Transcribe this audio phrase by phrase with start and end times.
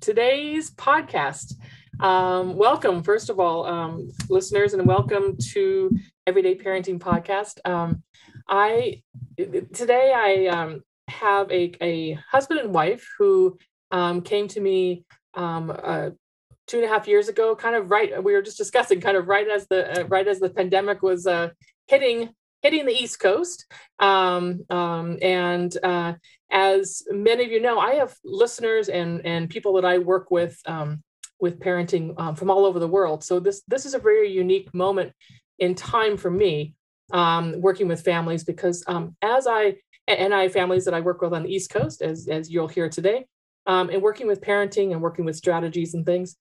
[0.00, 1.54] today's podcast.
[2.00, 5.94] Um, welcome, first of all, um, listeners, and welcome to
[6.26, 7.58] Everyday Parenting Podcast.
[7.68, 8.02] Um,
[8.48, 9.02] I
[9.36, 13.58] today I um, have a, a husband and wife who
[13.90, 15.04] um, came to me
[15.34, 16.10] um, uh,
[16.66, 18.22] two and a half years ago, kind of right.
[18.22, 21.26] We were just discussing, kind of right as the uh, right as the pandemic was
[21.26, 21.50] uh,
[21.88, 22.30] hitting
[22.62, 23.66] hitting the East Coast.
[23.98, 26.14] Um, um, and uh,
[26.50, 30.58] as many of you know, I have listeners and and people that I work with
[30.66, 31.02] um,
[31.40, 33.24] with parenting um, from all over the world.
[33.24, 35.12] So this this is a very unique moment
[35.58, 36.74] in time for me
[37.12, 41.20] um, working with families because um, as I and I have families that I work
[41.20, 43.26] with on the East Coast, as as you'll hear today,
[43.66, 46.36] and working with parenting and working with strategies and things.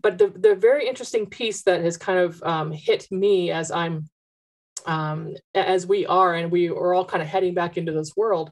[0.00, 4.08] But the, the very interesting piece that has kind of hit me as I'm
[4.86, 8.50] um, as we are, and we are all kind of heading back into this world.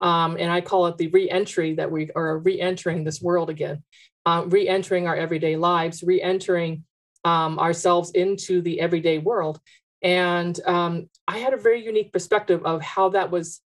[0.00, 3.82] Um, and I call it the re-entry that we are re-entering this world again,
[4.24, 6.84] uh, re-entering our everyday lives, re-entering
[7.24, 9.60] um, ourselves into the everyday world.
[10.02, 13.60] And um, I had a very unique perspective of how that was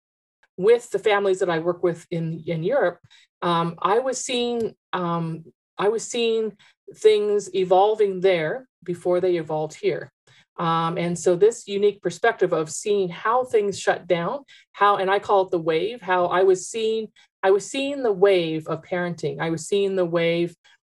[0.56, 2.98] with the families that I work with in in Europe.
[3.42, 5.44] Um, I was seeing um,
[5.78, 6.56] I was seeing
[6.94, 10.12] things evolving there before they evolved here.
[10.56, 15.18] Um, and so this unique perspective of seeing how things shut down, how, and I
[15.18, 17.08] call it the wave, how I was seeing,
[17.42, 19.40] I was seeing the wave of parenting.
[19.40, 20.54] I was seeing the wave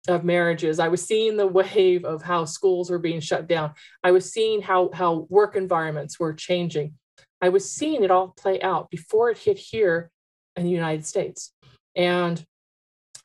[0.08, 0.80] of marriages.
[0.80, 3.74] I was seeing the wave of how schools were being shut down.
[4.04, 6.94] I was seeing how, how work environments were changing.
[7.42, 10.12] I was seeing it all play out before it hit here
[10.56, 11.54] in the United States.
[11.96, 12.44] And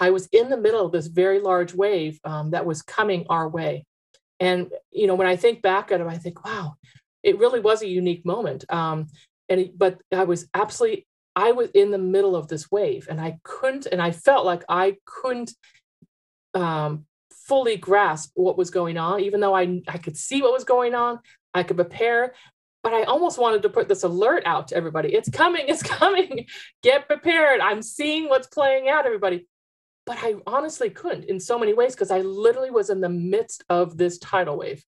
[0.01, 3.49] I was in the middle of this very large wave um, that was coming our
[3.49, 3.85] way.
[4.43, 6.75] And you know, when I think back at it, I think, wow,
[7.23, 8.65] it really was a unique moment.
[8.69, 9.07] Um,
[9.49, 13.21] and it, but I was absolutely, I was in the middle of this wave, and
[13.21, 15.53] I couldn't, and I felt like I couldn't
[16.55, 20.65] um, fully grasp what was going on, even though I I could see what was
[20.65, 21.21] going on,
[21.55, 22.35] I could prepare,
[22.83, 25.15] but I almost wanted to put this alert out to everybody.
[25.15, 26.47] It's coming, it's coming.
[26.83, 27.61] Get prepared.
[27.61, 29.47] I'm seeing what's playing out, everybody
[30.05, 33.65] but I honestly couldn't in so many ways because I literally was in the midst
[33.69, 34.85] of this tidal wave.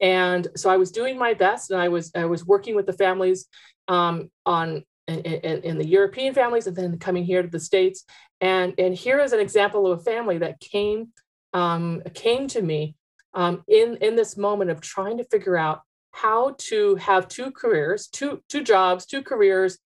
[0.00, 2.92] And so I was doing my best and I was I was working with the
[2.92, 3.46] families
[3.88, 8.04] um, on in, in, in, the European families and then coming here to the States.
[8.40, 11.08] And, and here is an example of a family that came
[11.52, 12.94] um, came to me
[13.34, 15.82] um, in, in this moment of trying to figure out
[16.12, 19.78] how to have two careers, two, two jobs, two careers,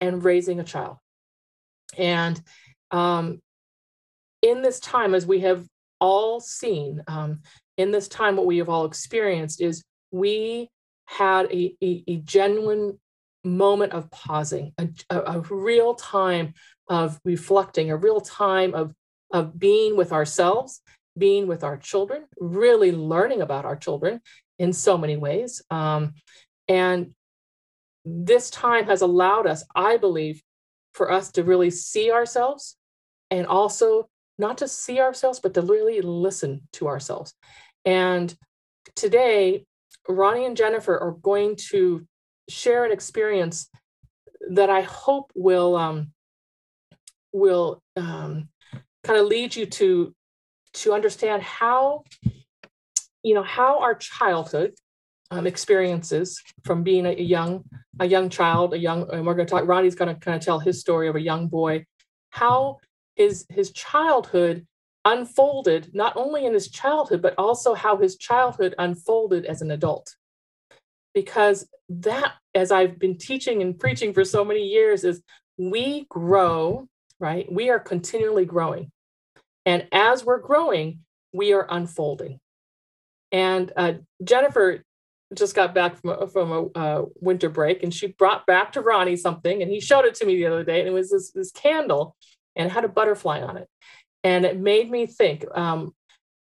[0.00, 0.96] and raising a child.
[1.96, 2.40] And
[2.90, 3.40] um,
[4.42, 5.66] in this time, as we have
[6.00, 7.40] all seen, um,
[7.76, 10.68] in this time, what we have all experienced is we
[11.06, 12.98] had a, a, a genuine
[13.44, 16.54] moment of pausing, a, a, a, real time
[16.88, 18.92] of reflecting, a real time of,
[19.32, 20.80] of being with ourselves,
[21.16, 24.20] being with our children, really learning about our children
[24.58, 25.62] in so many ways.
[25.70, 26.14] Um,
[26.68, 27.14] and
[28.04, 30.42] this time has allowed us, I believe,
[30.94, 32.76] for us to really see ourselves
[33.30, 34.08] and also
[34.42, 37.32] not to see ourselves, but to really listen to ourselves.
[37.86, 38.34] And
[38.94, 39.64] today,
[40.08, 42.06] Ronnie and Jennifer are going to
[42.48, 43.70] share an experience
[44.50, 46.12] that I hope will um,
[47.32, 48.48] will um,
[49.04, 50.14] kind of lead you to
[50.74, 52.04] to understand how
[53.22, 54.74] you know how our childhood
[55.30, 57.64] um, experiences from being a, young
[58.00, 60.44] a young child a young and we're going to talk ronnie's going to kind of
[60.44, 61.84] tell his story of a young boy
[62.30, 62.78] how
[63.16, 64.66] his his childhood
[65.04, 70.14] unfolded not only in his childhood but also how his childhood unfolded as an adult.
[71.14, 75.22] Because that as i've been teaching and preaching for so many years is
[75.58, 76.88] we grow
[77.22, 77.50] right?
[77.50, 78.90] We are continually growing.
[79.64, 81.00] And as we're growing
[81.32, 82.40] we are unfolding.
[83.30, 84.82] And uh, jennifer
[85.34, 88.82] just got back from a, from a uh, winter break and she brought back to
[88.82, 91.30] ronnie something and he showed it to me the other day and it was this,
[91.30, 92.14] this candle
[92.56, 93.68] and had a butterfly on it.
[94.24, 95.94] And it made me think um,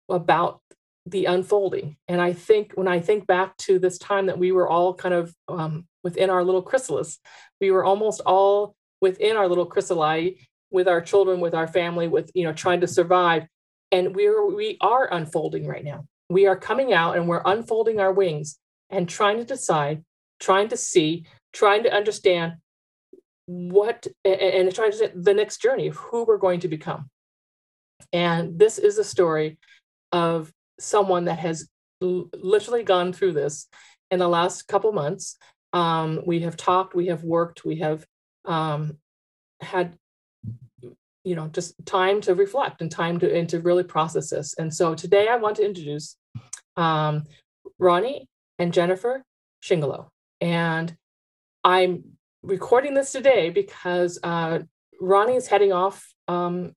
[0.09, 0.61] about
[1.05, 1.97] the unfolding.
[2.09, 5.15] And I think when I think back to this time that we were all kind
[5.15, 7.19] of um, within our little chrysalis,
[7.61, 10.35] we were almost all within our little chrysalis
[10.71, 13.47] with our children, with our family, with you know trying to survive.
[13.93, 16.07] And we're we are unfolding right now.
[16.29, 18.59] We are coming out and we're unfolding our wings
[18.91, 20.05] and trying to decide,
[20.41, 22.55] trying to see, trying to understand
[23.47, 27.09] what and trying to the next journey of who we're going to become
[28.13, 29.59] and this is a story
[30.13, 31.69] of someone that has
[32.01, 33.69] literally gone through this
[34.11, 35.37] in the last couple months
[35.73, 38.05] um, we have talked we have worked we have
[38.45, 38.99] um,
[39.61, 39.97] had
[41.27, 44.55] you know, just time to reflect and time to and to really process this.
[44.55, 46.17] And so today I want to introduce
[46.77, 47.25] um,
[47.81, 48.29] Ronnie
[48.61, 49.25] and Jennifer
[49.61, 50.07] Shingalo.
[50.41, 50.97] And
[51.65, 54.61] I'm recording this today because uh,
[55.01, 56.73] Ronnie is heading off um,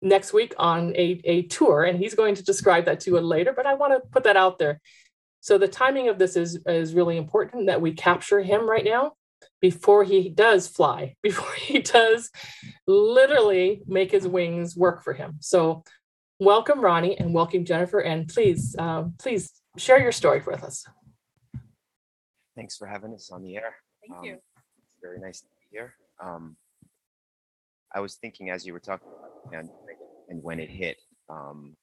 [0.00, 3.52] next week on a, a tour, and he's going to describe that to you later,
[3.52, 4.80] but I want to put that out there.
[5.40, 9.12] So the timing of this is, is really important that we capture him right now
[9.60, 12.30] before he does fly, before he does
[12.86, 15.36] literally make his wings work for him.
[15.40, 15.84] So
[16.38, 20.84] welcome, Ronnie, and welcome, Jennifer, and please, um, please share your story with us.
[22.56, 23.76] Thanks for having us on the air.
[24.08, 24.32] Thank you.
[24.32, 24.57] Um, It's
[25.02, 25.94] very nice to be here.
[26.22, 26.56] Um,
[27.94, 29.98] I was thinking as you were talking about the pandemic
[30.28, 30.98] and when it hit,
[31.28, 31.76] um,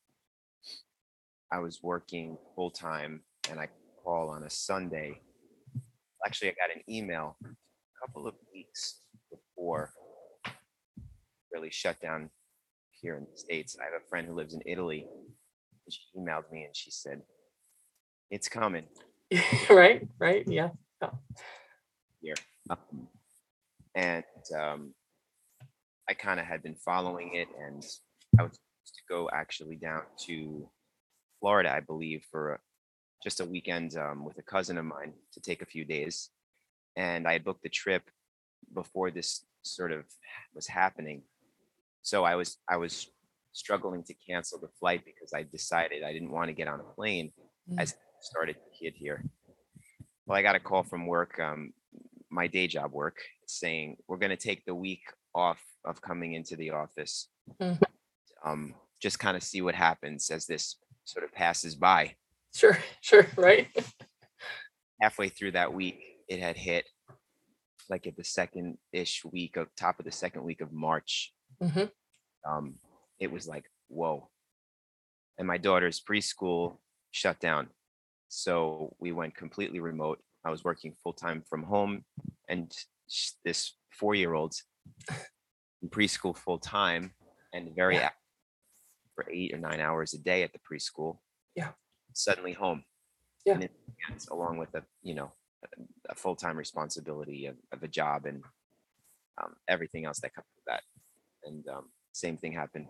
[1.51, 3.69] I was working full time and I
[4.03, 5.21] call on a Sunday.
[6.25, 9.01] Actually, I got an email a couple of weeks
[9.31, 9.91] before
[11.53, 12.29] really shut down
[12.91, 13.77] here in the States.
[13.79, 15.07] I have a friend who lives in Italy.
[15.85, 17.21] And she emailed me and she said,
[18.31, 18.85] It's coming.
[19.69, 20.69] right, right, Yeah.
[22.21, 22.35] yeah.
[22.69, 23.07] Um,
[23.95, 24.23] and
[24.57, 24.93] um,
[26.09, 27.83] I kind of had been following it, and
[28.39, 30.69] I was supposed to go actually down to
[31.39, 32.59] Florida, I believe, for
[33.23, 36.29] just a weekend um, with a cousin of mine to take a few days.
[36.95, 38.03] And I had booked the trip
[38.73, 40.05] before this sort of
[40.53, 41.23] was happening,
[42.01, 43.07] so I was I was
[43.51, 46.83] struggling to cancel the flight because I decided I didn't want to get on a
[46.83, 47.31] plane
[47.67, 47.81] Mm.
[47.81, 49.23] as I started to hit here.
[50.27, 51.73] Well, I got a call from work, um,
[52.35, 53.17] my day job work,
[53.47, 55.01] saying we're going to take the week
[55.33, 57.29] off of coming into the office.
[57.59, 57.81] Mhm.
[58.43, 62.15] Um, just kind of see what happens as this sort of passes by.
[62.53, 63.67] Sure, sure, right?
[65.01, 66.85] Halfway through that week, it had hit
[67.89, 71.33] like at the second ish week of top of the second week of March.
[71.61, 71.91] Mhm.
[72.47, 72.79] Um,
[73.19, 74.29] it was like, whoa.
[75.37, 76.79] And my daughter's preschool
[77.11, 77.69] shut down.
[78.27, 80.19] So we went completely remote.
[80.45, 82.05] I was working full time from home,
[82.47, 82.71] and
[83.43, 84.53] this four year old
[85.81, 87.11] in preschool full time
[87.53, 88.05] and very Yeah.
[88.05, 88.19] active
[89.15, 91.19] for eight or nine hours a day at the preschool.
[91.55, 91.71] Yeah.
[92.13, 92.83] Suddenly home.
[93.45, 93.53] Yeah.
[93.53, 93.71] And it,
[94.11, 95.31] it's along with a you know
[95.63, 95.67] a,
[96.11, 98.43] a full time responsibility of, of a job and
[99.41, 100.83] um, everything else that comes with that.
[101.43, 102.87] And um, same thing happened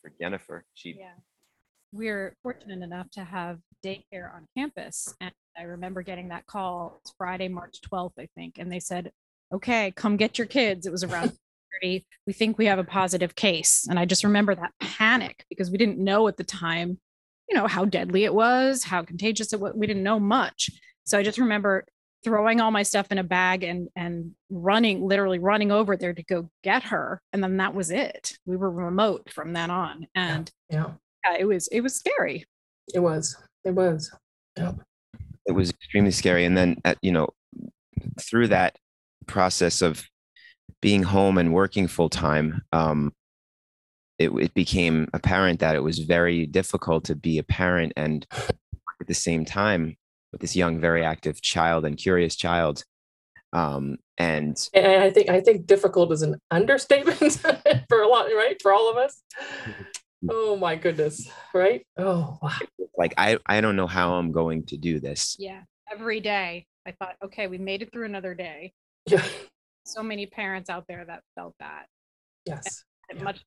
[0.00, 0.64] for Jennifer.
[0.74, 1.14] She Yeah.
[1.92, 5.14] We're fortunate enough to have daycare on campus.
[5.20, 6.98] And I remember getting that call.
[7.00, 8.58] It's Friday, March 12th, I think.
[8.58, 9.10] And they said,
[9.52, 10.86] okay, come get your kids.
[10.86, 11.32] It was around
[11.82, 12.04] 30.
[12.26, 13.86] We think we have a positive case.
[13.88, 16.98] And I just remember that panic because we didn't know at the time,
[17.48, 19.72] you know, how deadly it was, how contagious it was.
[19.74, 20.70] We didn't know much.
[21.04, 21.84] So I just remember
[22.24, 26.24] throwing all my stuff in a bag and and running literally running over there to
[26.24, 30.50] go get her and then that was it we were remote from then on and
[30.68, 30.92] Yeah,
[31.24, 32.44] yeah, it was it was scary.
[32.94, 34.10] it was, it was.
[35.46, 37.28] It was extremely scary and then at, you know
[38.20, 38.76] through that
[39.26, 40.04] process of
[40.82, 43.12] being home and working full time um
[44.18, 49.06] it, it became apparent that it was very difficult to be a parent and at
[49.06, 49.96] the same time
[50.32, 52.84] with this young very active child and curious child
[53.52, 57.18] um and And I think I think difficult is an understatement
[57.88, 58.56] for a lot, right?
[58.62, 59.22] For all of us.
[60.28, 61.86] Oh my goodness, right?
[61.98, 62.52] Oh wow.
[62.98, 65.62] like i i don't know how i'm going to do this Yeah.
[65.92, 68.72] Every day I thought, okay, we made it through another day.
[69.06, 69.24] Yeah.
[69.84, 71.86] So many parents out there that felt that.
[72.44, 72.84] Yes.
[73.14, 73.22] Yeah.
[73.22, 73.40] Much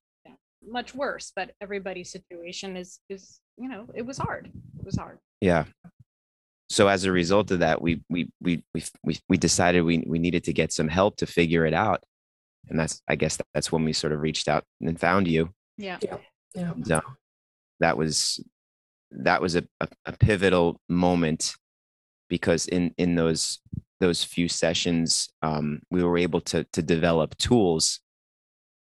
[0.67, 4.51] much worse, but everybody's situation is is, you know, it was hard.
[4.79, 5.19] It was hard.
[5.41, 5.65] yeah
[6.71, 10.19] so as a result of that we we we we we, we decided we we
[10.19, 12.03] needed to get some help to figure it out
[12.69, 15.97] and that's i guess that's when we sort of reached out and found you Yeah.
[16.03, 16.17] Yeah.
[16.55, 17.01] And, uh,
[17.79, 18.43] that was
[19.11, 21.55] that was a, a, a pivotal moment
[22.29, 23.59] because in in those
[23.99, 27.99] those few sessions um, we were able to to develop tools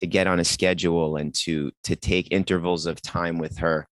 [0.02, 3.88] to get on a schedule and to to take intervals of time with her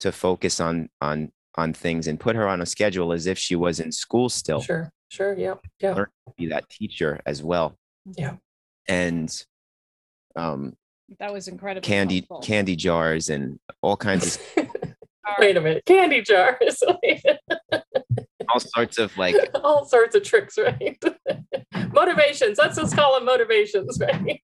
[0.00, 3.54] to focus on on on things and put her on a schedule as if she
[3.56, 4.90] was in school still Sure.
[5.08, 5.34] Sure.
[5.38, 5.54] Yeah.
[5.80, 5.94] Yeah.
[5.94, 6.06] Learn
[6.36, 7.76] be that teacher as well
[8.16, 8.36] Yeah.
[8.88, 9.30] and
[10.34, 10.74] um
[11.18, 11.84] That was incredible.
[11.86, 12.40] candy helpful.
[12.40, 14.68] candy jars and all kinds of
[15.38, 15.84] Wait a minute.
[15.86, 16.82] Candy jars.
[18.50, 21.02] all sorts of like all sorts of tricks, right?
[21.92, 22.58] motivations.
[22.58, 24.40] Let's just call them motivations, right?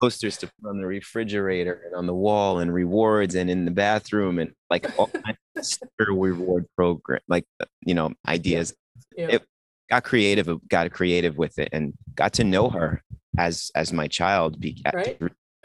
[0.00, 3.70] posters to put on the refrigerator and on the wall and rewards and in the
[3.70, 8.72] bathroom and like all kinds of reward program like uh, you know ideas
[9.16, 9.28] Yeah.
[9.32, 9.46] It-
[9.90, 13.02] got creative got creative with it and got to know her
[13.36, 15.20] as as my child be, Right.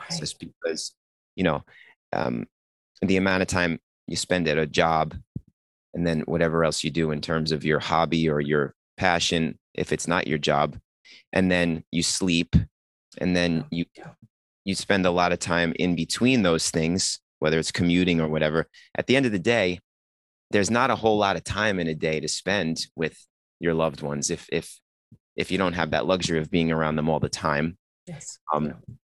[0.07, 0.93] Process because
[1.35, 1.63] you know
[2.13, 2.45] um,
[3.01, 5.15] the amount of time you spend at a job
[5.93, 9.91] and then whatever else you do in terms of your hobby or your passion if
[9.91, 10.77] it's not your job
[11.33, 12.55] and then you sleep
[13.17, 13.85] and then you
[14.63, 18.67] you spend a lot of time in between those things whether it's commuting or whatever
[18.97, 19.79] at the end of the day
[20.51, 23.25] there's not a whole lot of time in a day to spend with
[23.59, 24.79] your loved ones if if
[25.35, 28.39] if you don't have that luxury of being around them all the time Yes.
[28.53, 28.73] um.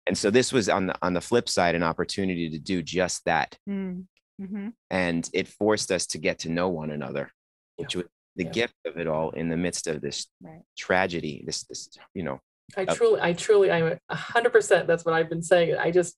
[0.09, 3.23] And so this was on the on the flip side an opportunity to do just
[3.25, 4.05] that Mm,
[4.41, 4.73] mhm.
[4.89, 7.31] and it forced us to get to know one another
[7.77, 8.49] which was the Yeah.
[8.51, 10.63] gift of it all in the midst of this Right.
[10.77, 12.39] tragedy this this you know
[12.77, 12.97] I Yep.
[12.97, 14.85] truly, I truly, I'm a hundred percent.
[14.85, 15.75] That's what I've been saying.
[15.75, 16.15] I just,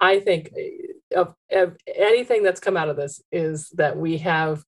[0.00, 0.70] I think eh,
[1.14, 4.64] of, of anything that's come out of this is that we have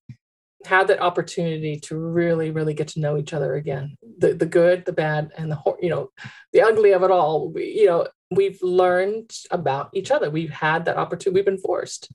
[0.65, 3.97] had that opportunity to really, really get to know each other again.
[4.19, 6.11] The the good, the bad, and the you know,
[6.53, 7.49] the ugly of it all.
[7.51, 10.29] We, you know, we've learned about each other.
[10.29, 11.37] We've had that opportunity.
[11.37, 12.09] We've been forced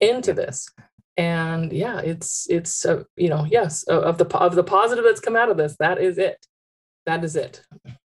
[0.00, 0.68] into this,
[1.16, 5.20] and yeah, it's it's uh, you know, yes, of of the of the positive that's
[5.20, 5.76] come out of this.
[5.78, 6.46] That is it.
[7.06, 7.62] That is it.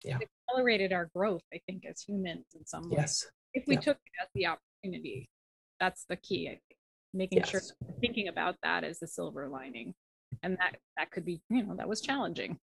[0.04, 0.18] Yeah,
[0.50, 2.98] accelerated our growth, I think, as humans in some way.
[2.98, 3.26] Yes.
[3.54, 3.82] If we yeah.
[3.82, 5.30] took it as the opportunity,
[5.80, 6.48] that's the key.
[6.48, 6.62] I think.
[7.12, 7.74] Making sure Yes.
[7.82, 9.96] we're thinking about that as the silver lining,
[10.44, 12.60] and that that could be, you know, that was challenging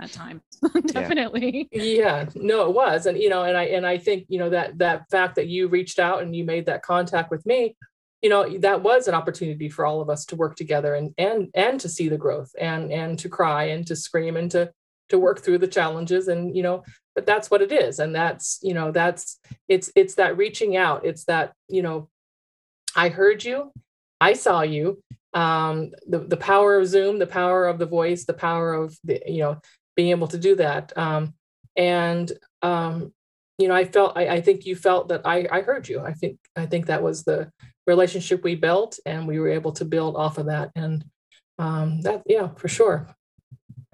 [0.00, 0.42] at times,
[0.86, 1.68] definitely.
[1.72, 4.76] yeah no it was and you know and i and i think you know that
[4.78, 7.74] that fact that you reached out and you made that contact with me
[8.22, 11.48] you know that was an opportunity for all of us to work together and and
[11.54, 14.70] and to see the growth and and to cry and to scream and to
[15.08, 16.82] to work through the challenges and you know
[17.14, 19.38] but that's what it is and that's you know that's
[19.68, 22.08] it's it's that reaching out it's that you know
[22.94, 23.70] i heard you
[24.20, 25.00] i saw you
[25.34, 29.22] um the, the power of zoom the power of the voice the power of the
[29.26, 29.58] you know
[29.96, 31.34] being able to do that um
[31.76, 33.12] and um
[33.58, 36.00] you know i felt I, I think you felt that i i heard you.
[36.00, 37.50] I think i think that was the
[37.86, 41.04] relationship we built and we were able to build off of that and
[41.58, 43.08] um that yeah for sure.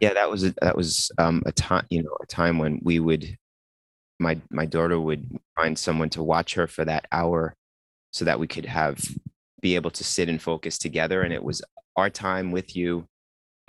[0.01, 2.99] Yeah that was a, that was um a time you know a time when we
[2.99, 3.37] would
[4.19, 7.55] my my daughter would find someone to watch her for that hour
[8.13, 8.99] so that we could have
[9.61, 11.63] be able to sit and focus together and it was
[11.97, 13.07] our time with you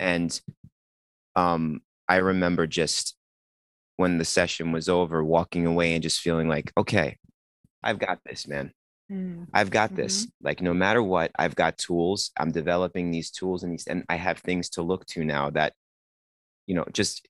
[0.00, 0.40] and
[1.36, 3.16] um i remember just
[3.96, 7.16] when the session was over walking away and just feeling like okay
[7.82, 8.72] i've got this man
[9.10, 10.26] Mm, I've got this.
[10.42, 12.30] Like no matter what, I've got tools.
[12.38, 15.74] I'm developing these tools and these, and I have things to look to now that,
[16.66, 17.28] you know, just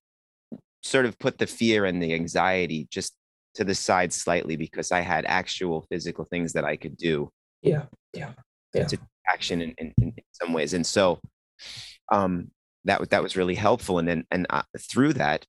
[0.83, 3.15] sort of put the fear and the anxiety just
[3.55, 7.31] to the side slightly because I had actual physical things that I could do
[7.63, 8.33] yeah yeah
[8.75, 10.75] yeah to action in, in, in some ways.
[10.75, 11.21] And so,
[12.13, 12.51] um,
[12.85, 13.99] that was that was really helpful.
[13.99, 15.47] And then and uh, through that,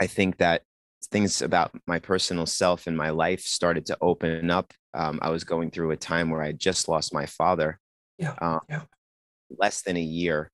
[0.00, 0.62] I think that
[1.10, 4.72] things about my personal self and my life started to open up.
[4.94, 7.78] Um, I was going through a time where I had just lost my father.
[8.18, 8.82] Yeah, uh, yeah.
[9.58, 10.50] Less than a year,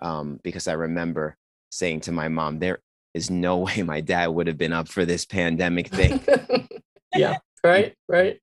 [0.00, 1.36] um, because I remember
[1.70, 2.80] saying to my mom, "There
[3.14, 6.20] is no way my dad would have been up for this pandemic thing."
[7.16, 8.38] yeah right right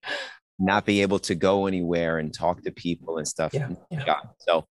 [0.59, 3.53] not be able to go anywhere and talk to people and stuff.
[3.53, 4.19] yeah Yeah.
[4.39, 4.65] So,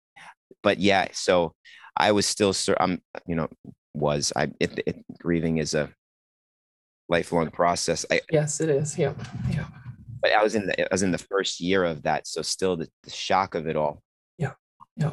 [0.66, 1.54] but yeah, so
[1.96, 3.48] I was still, I'm, you know,
[3.94, 5.90] was I, it, it, grieving is a
[7.08, 8.06] lifelong process.
[8.12, 9.14] I, yes it is yeah
[9.50, 9.68] yeah
[10.26, 12.26] but I was in the, I was in the first year of that.
[12.26, 14.02] So still the, the shock of it all.
[14.40, 14.54] Yeah.
[14.98, 15.12] Yeah.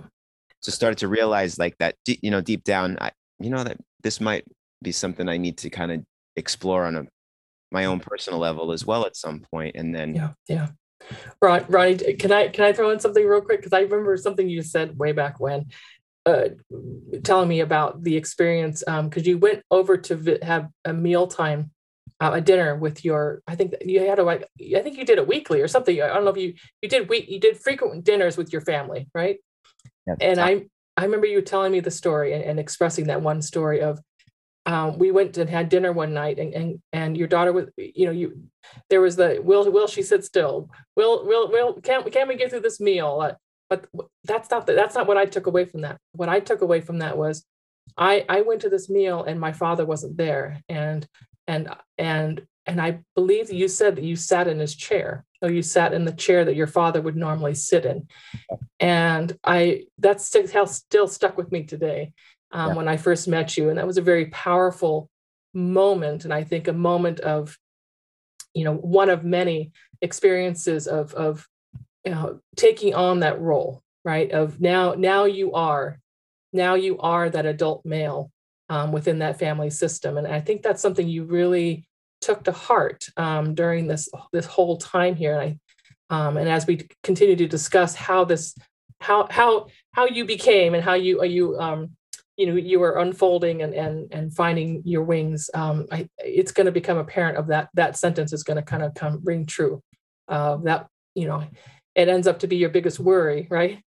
[0.61, 4.23] So started to realize like that, you know, deep down, I, you know, that this
[4.23, 4.47] might
[4.81, 6.03] be something I need to kind of
[6.37, 7.05] explore on a,
[7.71, 8.05] my own mm.
[8.05, 9.77] personal level as well at some point.
[9.77, 10.69] And then, yeah yeah
[11.41, 13.61] Ron, ronnie can i can i throw in something real quick?
[13.61, 15.67] Because i remember something you said way back when
[16.27, 16.49] uh
[17.25, 21.27] telling me about the experience um because you went over to vi- have a meal
[21.27, 21.71] time
[22.21, 25.19] uh, a dinner with your i think you had a like i think you did
[25.19, 26.01] it weekly or something.
[26.01, 29.09] I don't know if you you did week you did frequent dinners with your family
[29.15, 29.39] right?
[30.21, 30.67] And i
[30.97, 33.99] i remember you telling me the story and, and expressing that one story of
[34.67, 38.07] um, we went and had dinner one night and, and and your daughter was you
[38.07, 38.43] know you
[38.89, 40.71] there was the will will she sit still?
[40.97, 43.21] Will will will can can we get through this meal?
[43.21, 43.35] Uh,
[43.69, 43.87] but
[44.25, 45.99] that's not the, that's not what i took away from that.
[46.13, 47.45] What i took away from that was
[47.97, 51.07] i i went to this meal and my father wasn't there and
[51.49, 55.63] and and and i believe you said that you sat in his chair or you
[55.63, 58.07] sat in the chair that your father would normally sit in.
[58.79, 62.13] And i that's still, still stuck with me today
[62.53, 62.77] um, Yeah.
[62.77, 65.09] when i first met you and that was a very powerful
[65.55, 67.59] moment and i think a moment of
[68.55, 71.47] you know one of many experiences of of
[72.05, 75.99] you know taking on that role right of now now you are
[76.53, 78.31] now you are that adult male
[78.69, 81.87] um, within that family system and i think that's something you really
[82.23, 85.39] took to heart um, during this this whole time here.
[85.39, 85.59] And
[86.11, 88.55] I, um, and as we continue to discuss how this,
[89.01, 91.91] how how how you became and how you you um,
[92.37, 95.51] you know you are unfolding and and and finding your wings.
[95.55, 98.83] Um, I, it's going to become apparent of that that sentence is going to kind
[98.83, 99.83] of come ring true.
[100.29, 101.45] Uh, that you know,
[101.95, 103.83] it ends up to be your biggest worry, right?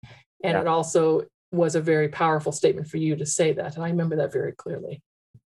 [0.42, 0.60] And yeah.
[0.60, 4.16] it also was a very powerful statement for you to say that, and I remember
[4.16, 5.02] that very clearly.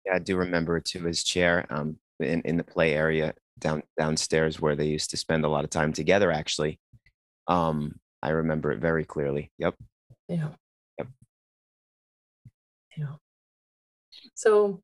[0.04, 3.82] Yeah, I do remember it too his chair um, in in the play area down
[3.96, 6.32] downstairs where they used to spend a lot of time together.
[6.32, 6.80] Actually,
[7.46, 9.52] um, I remember it very clearly.
[9.58, 9.76] Yep.
[10.28, 10.48] Yeah.
[12.96, 13.16] Yeah.
[14.34, 14.80] So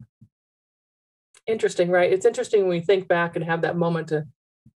[1.46, 2.12] interesting, right?
[2.12, 4.26] It's interesting when we think back and have that moment to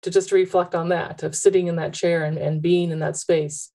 [0.02, 3.16] to just reflect on that, of sitting in that chair and, and being in that
[3.16, 3.73] space.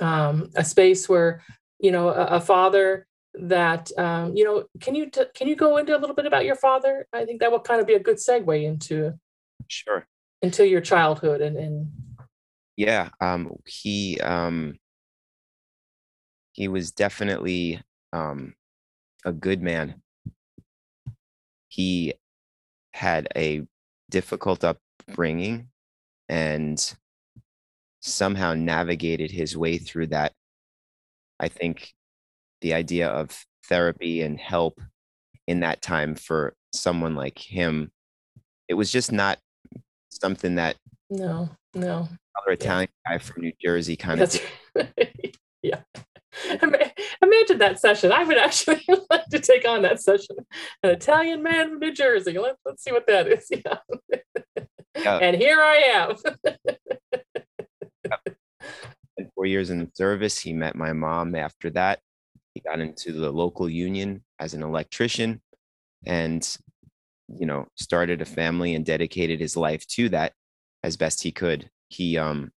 [0.00, 1.42] Um, a space where,
[1.78, 5.78] you know, a, a father that um, you know can you t- can you go
[5.78, 8.00] into a little bit about your father i think that will kind of be a
[8.00, 9.12] good segue into
[9.68, 10.06] sure
[10.42, 11.90] into your childhood and and
[12.76, 14.74] yeah um he um
[16.52, 17.80] he was definitely
[18.12, 18.54] um
[19.24, 20.02] a good man.
[21.68, 22.14] He
[22.92, 23.62] had a
[24.10, 25.68] difficult upbringing
[26.28, 26.94] and
[28.00, 30.32] somehow navigated his way through that.
[31.40, 31.92] I think
[32.60, 34.80] the idea of therapy and help
[35.46, 37.90] in that time for someone like him
[38.68, 39.38] it was just not
[40.10, 40.76] something that
[41.10, 42.08] no no.
[42.40, 43.12] other italian yeah.
[43.12, 44.38] guy from new jersey kind That's,
[44.76, 44.88] of
[45.62, 45.80] yeah
[47.22, 50.36] imagine that session i would actually like to take on that session
[50.82, 53.78] an italian man from new jersey Let, let's see what that is yeah.
[54.96, 55.18] yeah.
[55.18, 56.16] and here i am
[59.34, 62.00] four years in the service he met my mom after that
[62.54, 65.40] he got into the local union as an electrician
[66.04, 66.56] and,
[67.28, 70.32] you know, started a family and dedicated his life to that
[70.82, 71.70] as best he could.
[71.88, 72.50] He um,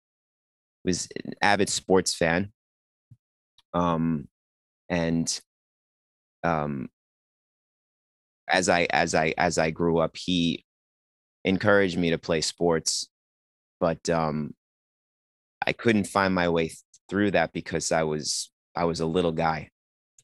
[0.85, 2.53] was an avid sports fan.
[3.73, 4.29] Um,
[4.89, 5.41] and
[6.43, 6.89] um,
[8.49, 10.65] as I as I as I grew up, he
[11.45, 13.09] encouraged me to play sports,
[13.81, 14.55] but um,
[15.67, 16.73] I couldn't find my way
[17.09, 19.71] through that because I was I was a little guy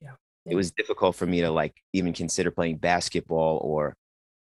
[0.01, 0.15] yeah
[0.47, 3.95] it was difficult for me to like even consider playing basketball or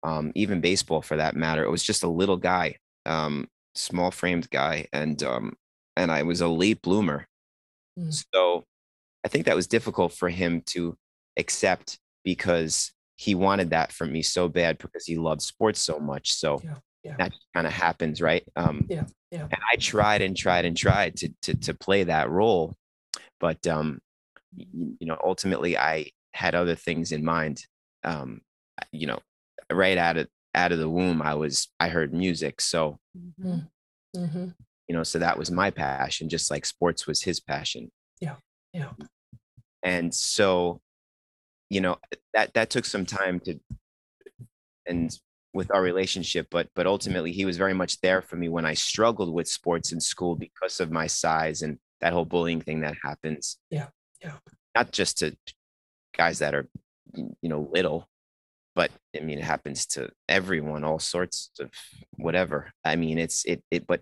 [0.04, 1.64] um, even baseball for that matter.
[1.64, 5.54] It was just a little guy, um, small framed guy, and um,
[5.96, 7.26] and I was a late bloomer.
[7.98, 8.24] Mm.
[8.34, 8.66] So
[9.26, 10.98] I think that was difficult for him to
[11.38, 16.34] accept because he wanted that from me so bad because he loved sports so much.
[16.34, 17.16] So yeah, yeah.
[17.18, 18.44] that kind of happens, right?
[18.56, 19.44] Um, yeah, yeah.
[19.44, 22.76] And I tried and tried and tried to to to play that role,
[23.40, 24.00] but um,
[24.56, 27.66] you know ultimately i had other things in mind
[28.04, 28.42] um
[28.92, 29.20] you know
[29.72, 33.60] right out of out of the womb i was i heard music so mm-hmm.
[34.16, 34.48] Mm-hmm.
[34.88, 38.36] you know so that was my passion just like sports was his passion yeah
[38.74, 38.92] yeah
[39.84, 40.82] and so
[41.70, 41.98] you know
[42.34, 43.60] that that took some time to
[44.86, 45.18] and
[45.54, 48.74] with our relationship but but ultimately he was very much there for me when i
[48.74, 52.96] struggled with sports in school because of my size and that whole bullying thing that
[53.04, 53.88] happens yeah
[54.24, 54.38] yeah.
[54.76, 55.36] Not just to
[56.16, 56.68] guys that are,
[57.16, 58.08] you know, little,
[58.76, 61.70] but I mean, it happens to everyone, all sorts of
[62.16, 62.72] whatever.
[62.84, 64.02] I mean, it's, it, it, but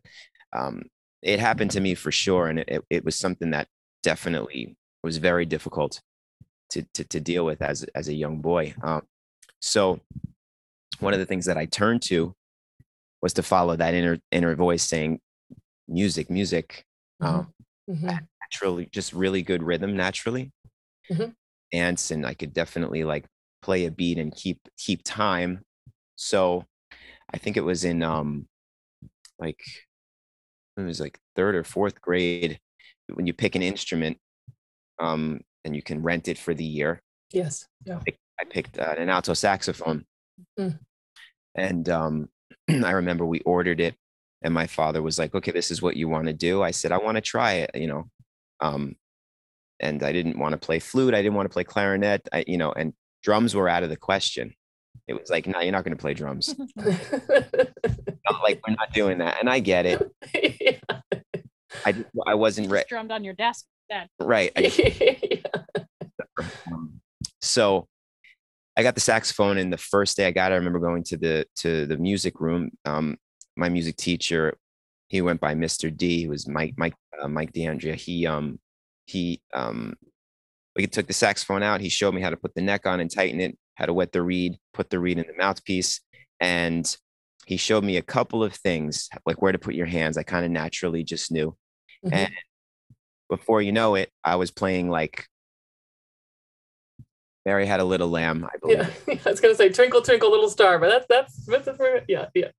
[0.53, 0.83] um,
[1.21, 2.47] it happened to me for sure.
[2.47, 3.67] And it, it was something that
[4.03, 6.01] definitely was very difficult
[6.71, 8.73] to, to, to deal with as, as a young boy.
[8.83, 9.03] Um,
[9.59, 9.99] so
[10.99, 12.33] one of the things that I turned to
[13.21, 15.19] was to follow that inner, inner voice saying
[15.87, 16.85] music, music.
[17.21, 17.35] Mm-hmm.
[17.35, 17.53] Um,
[17.89, 18.17] mm-hmm
[18.51, 20.51] naturally just really good rhythm naturally
[21.09, 21.31] mm-hmm.
[21.71, 23.25] dance and i could definitely like
[23.61, 25.61] play a beat and keep keep time
[26.15, 26.65] so
[27.33, 28.47] i think it was in um
[29.39, 29.61] like
[30.77, 32.59] it was like third or fourth grade
[33.13, 34.17] when you pick an instrument
[34.99, 37.99] um and you can rent it for the year yes yeah
[38.39, 40.05] i picked uh, an alto saxophone
[40.59, 40.77] mm.
[41.55, 42.29] and um
[42.69, 43.95] i remember we ordered it
[44.41, 46.91] and my father was like okay this is what you want to do i said
[46.91, 48.09] i want to try it you know
[48.61, 48.95] um,
[49.79, 51.13] and I didn't want to play flute.
[51.13, 52.29] I didn't want to play clarinet.
[52.31, 52.93] I, you know, and
[53.23, 54.53] drums were out of the question.
[55.07, 56.55] It was like, no, you're not going to play drums.
[56.77, 60.11] like we're not doing that, and I get it.
[60.61, 61.01] yeah.
[61.85, 62.85] I just, I wasn't ready.
[62.89, 64.07] Drummed on your desk then.
[64.19, 64.51] Right.
[66.71, 67.01] um,
[67.41, 67.87] so
[68.77, 71.17] I got the saxophone, and the first day I got it, I remember going to
[71.17, 72.71] the to the music room.
[72.85, 73.17] Um,
[73.57, 74.57] my music teacher,
[75.09, 75.95] he went by Mr.
[75.95, 76.19] D.
[76.19, 78.59] He was Mike Mike uh, Mike DeAndrea, he um
[79.05, 79.95] he um
[80.75, 81.81] we took the saxophone out.
[81.81, 84.11] He showed me how to put the neck on and tighten it, how to wet
[84.11, 85.99] the reed, put the reed in the mouthpiece,
[86.39, 86.95] and
[87.45, 90.17] he showed me a couple of things, like where to put your hands.
[90.17, 91.55] I kind of naturally just knew.
[92.05, 92.11] Mhm.
[92.13, 92.33] And
[93.29, 95.27] before you know it, I was playing like
[97.45, 99.03] Mary had a little lamb, I believe.
[99.07, 102.27] Yeah, I was gonna say twinkle twinkle little star, but that's that's, that's, that's yeah,
[102.35, 102.49] yeah.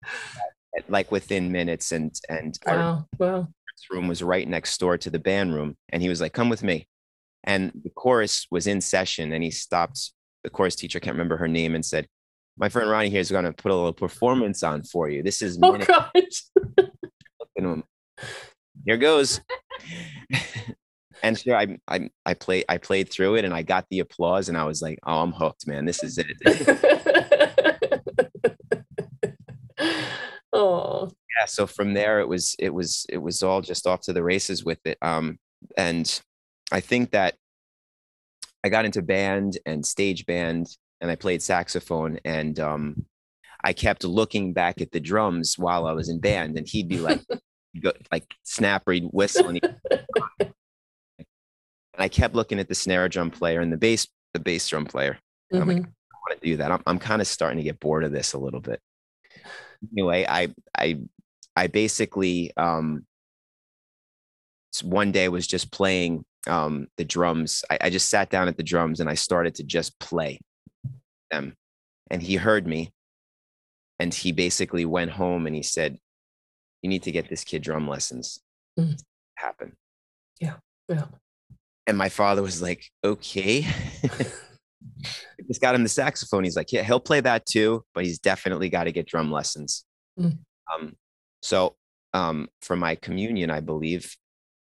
[0.89, 3.49] like within minutes and and our Wow, wow.
[3.91, 6.63] room was right next door to the band room and he was like come with
[6.63, 6.89] me
[7.45, 10.13] and the chorus was in session and he stopped
[10.45, 12.07] the chorus teacher can't remember her name and said
[12.57, 15.43] my friend ronnie here is going to put a little performance on for you this
[15.43, 16.45] is Oh minute gosh.
[18.87, 19.41] here goes.
[21.23, 24.49] And sure I, I i played i played through it and i got the applause
[24.49, 25.85] and i was like oh i'm hooked man.
[25.85, 26.27] This is it.
[30.55, 34.13] Oh, yeah so from there it was it was it was all just off to
[34.13, 35.39] the races with it um
[35.79, 36.21] and
[36.71, 37.37] i think that
[38.63, 40.69] i got into band and stage band
[41.01, 43.07] and i played saxophone and um
[43.65, 46.99] i kept looking back at the drums while i was in band and he'd be
[46.99, 47.23] like
[47.81, 49.75] go, like snap or he'd whistle and, he'd,
[50.41, 50.53] and
[51.99, 55.19] i kept looking at the snare drum player and the bass the bass drum player
[55.61, 55.87] I'm like, mhm.
[55.87, 56.71] I want to do that.
[56.71, 58.81] I'm, I'm kind of starting to get bored of this a little bit.
[59.93, 61.01] Anyway, I I
[61.57, 63.05] I basically um
[64.83, 67.65] one day was just playing um the drums.
[67.71, 70.41] I, I just sat down at the drums and I started to just play
[71.31, 71.55] them.
[72.11, 72.93] And he heard me
[73.99, 75.99] and he basically went home and he said,
[76.83, 78.41] You need to get this kid drum lessons.
[78.79, 79.01] Mm.
[79.37, 79.77] Happen.
[80.41, 80.57] yeah.
[80.89, 81.07] Yeah.
[81.87, 83.67] And my father was like, okay.
[85.47, 86.45] just got him the saxophone.
[86.45, 89.85] He's like, yeah, he'll play that too, but he's definitely got to get drum lessons.
[90.19, 90.39] Mm.
[90.73, 90.97] Um,
[91.43, 91.77] so
[92.15, 94.17] um, for my communion, I believe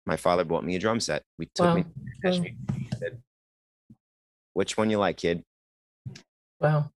[0.07, 1.23] my father bought me a drum set.
[1.39, 1.83] We took me.
[1.83, 1.89] To
[2.31, 2.45] Wow.
[2.99, 3.23] Said,
[4.53, 5.43] Which one you like, kid?
[6.61, 6.91] Wow.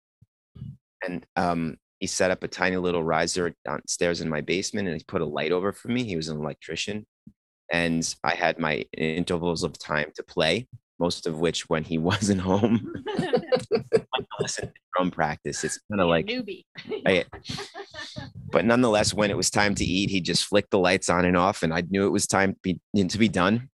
[1.04, 5.04] And um, he set up a tiny little riser downstairs in my basement, and he
[5.06, 6.04] put a light over for me.
[6.04, 7.06] He was an electrician,
[7.72, 10.68] and I had my intervals of time to play.
[11.00, 12.92] Most of which when he wasn't home,
[14.40, 15.62] listen to drum practice.
[15.64, 16.64] It's kind of like newbie.
[17.06, 17.24] I-
[18.50, 21.36] but nonetheless, when it was time to eat, he just flicked the lights on and
[21.36, 23.68] off, and I knew it was time to be to be done.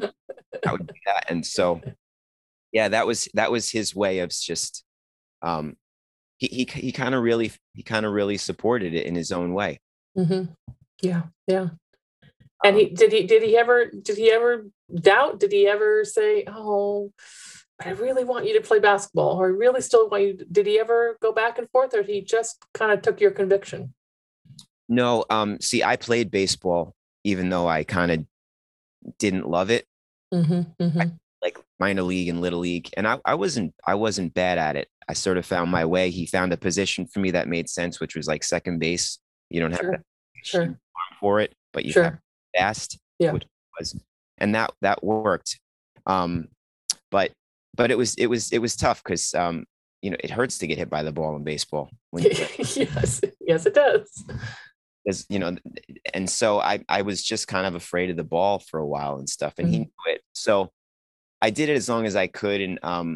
[0.00, 1.80] I would do that, and so
[2.72, 4.84] yeah, that was that was his way of just
[5.42, 5.76] um,
[6.38, 9.54] he he he kind of really he kind of really supported it in his own
[9.54, 9.80] way.
[10.16, 10.44] hmm
[11.00, 11.68] Yeah, yeah.
[12.64, 15.40] And he did he did he ever did he ever doubt?
[15.40, 17.12] Did he ever say, "Oh,
[17.84, 20.38] I really want you to play basketball," or "I really still want you"?
[20.50, 23.94] Did he ever go back and forth, or he just kind of took your conviction?
[24.88, 26.94] No, um, see, I played baseball
[27.24, 28.24] even though I kind of
[29.18, 29.86] didn't love it,
[30.30, 31.00] hmm hmm
[31.44, 34.88] like minor league and little league, and I, I wasn't I wasn't bad at it.
[35.08, 36.10] I sort of found my way.
[36.10, 39.18] He found a position for me that made sense, which was like second base.
[39.50, 40.02] You don't have Sure, to
[40.42, 40.78] sure,
[41.20, 42.22] for it, but you have sure.
[42.56, 43.32] fast, Yeah.
[43.32, 43.44] which
[43.78, 43.94] was,
[44.38, 45.60] and that that worked.
[46.06, 46.48] Um,
[47.10, 47.30] but
[47.76, 49.66] but it was it was it was tough because um,
[50.00, 52.24] you know it hurts to get hit by the ball in baseball when
[52.76, 54.24] yes, yes, it does.
[55.04, 55.54] there's you know
[56.14, 59.16] and so i i was just kind of afraid of the ball for a while
[59.18, 59.80] and stuff and he Mhm.
[59.80, 60.70] knew it so
[61.46, 63.10] i did it as long as i could and um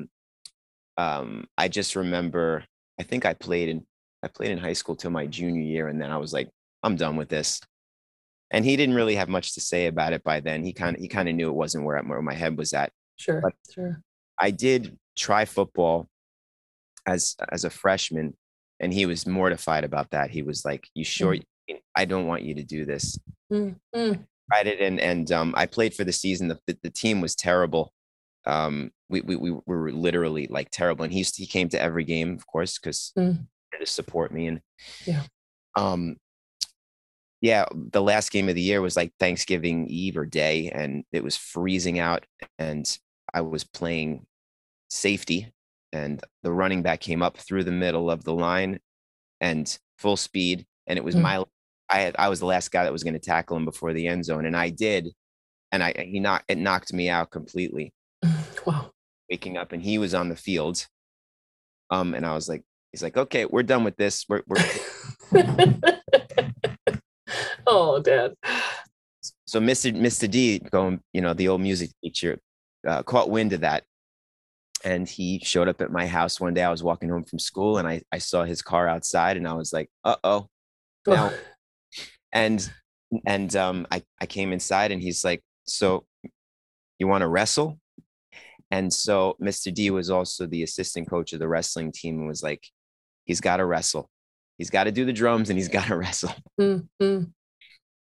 [0.96, 2.64] um i just remember
[3.00, 3.78] i think i played in
[4.22, 6.48] i played in high school till my junior year and then i was like
[6.82, 7.60] i'm done with this
[8.50, 11.00] and he didn't really have much to say about it by then he kind of
[11.02, 14.00] he kind of knew it wasn't where, where my head was at Sure, But- sure.
[14.40, 16.06] I did try football
[17.04, 18.36] as as a freshman,
[18.78, 20.30] and he was mortified about that.
[20.30, 21.36] He was like, "You sure?
[21.96, 23.18] I don't want you to do this."
[23.52, 26.46] Mm, mm, Tried it, and and um, I played for the season.
[26.46, 27.92] The, the, the team was terrible.
[28.48, 32.34] Um, we, we we were literally like terrible, and he he came to every game,
[32.34, 33.46] of course, because Mm.
[33.78, 34.48] to support me.
[34.48, 34.60] And
[35.06, 35.24] Yeah.
[35.76, 36.16] um,
[37.40, 41.22] yeah, the last game of the year was like Thanksgiving Eve or day, and it
[41.22, 42.26] was freezing out,
[42.58, 42.98] and
[43.32, 44.26] I was playing
[44.90, 45.52] safety,
[45.92, 48.80] and the running back came up through the middle of the line,
[49.40, 51.22] and full speed, and it was Mm.
[51.22, 51.44] my
[51.90, 54.06] I had I was the last guy that was going to tackle him before the
[54.08, 55.08] end zone, and I did,
[55.72, 57.92] and I he knocked it knocked me out completely.
[58.68, 58.90] Wow.
[59.30, 60.86] Waking up, and he was on the field,
[61.90, 64.24] um, and I was like, he's like, okay, we're done with this.
[64.28, 64.62] We're we're
[67.66, 68.34] oh, Dad.
[69.46, 69.94] so Mr.
[69.94, 70.30] Mr.
[70.30, 72.38] D going, you know, the old music teacher
[72.86, 73.84] uh, caught wind of that.
[74.84, 76.62] And he showed up at my house one day.
[76.62, 79.54] I was walking home from school and I, I saw his car outside and I
[79.54, 80.46] was like, uh oh.
[81.06, 81.32] Now,
[82.32, 82.70] and
[83.26, 86.04] and um I, I came inside and he's like, So
[86.98, 87.80] you want to wrestle?
[88.70, 89.72] And so Mr.
[89.72, 92.62] D was also the assistant coach of the wrestling team and was like,
[93.24, 94.10] he's got to wrestle.
[94.58, 96.34] he's got to do the drums and he's got to wrestle.
[96.60, 97.30] Mm, mm,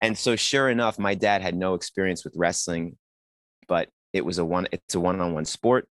[0.02, 2.96] And so sure enough, my dad had no experience with wrestling,
[3.68, 5.88] but it was a one it's a one-on-one sport.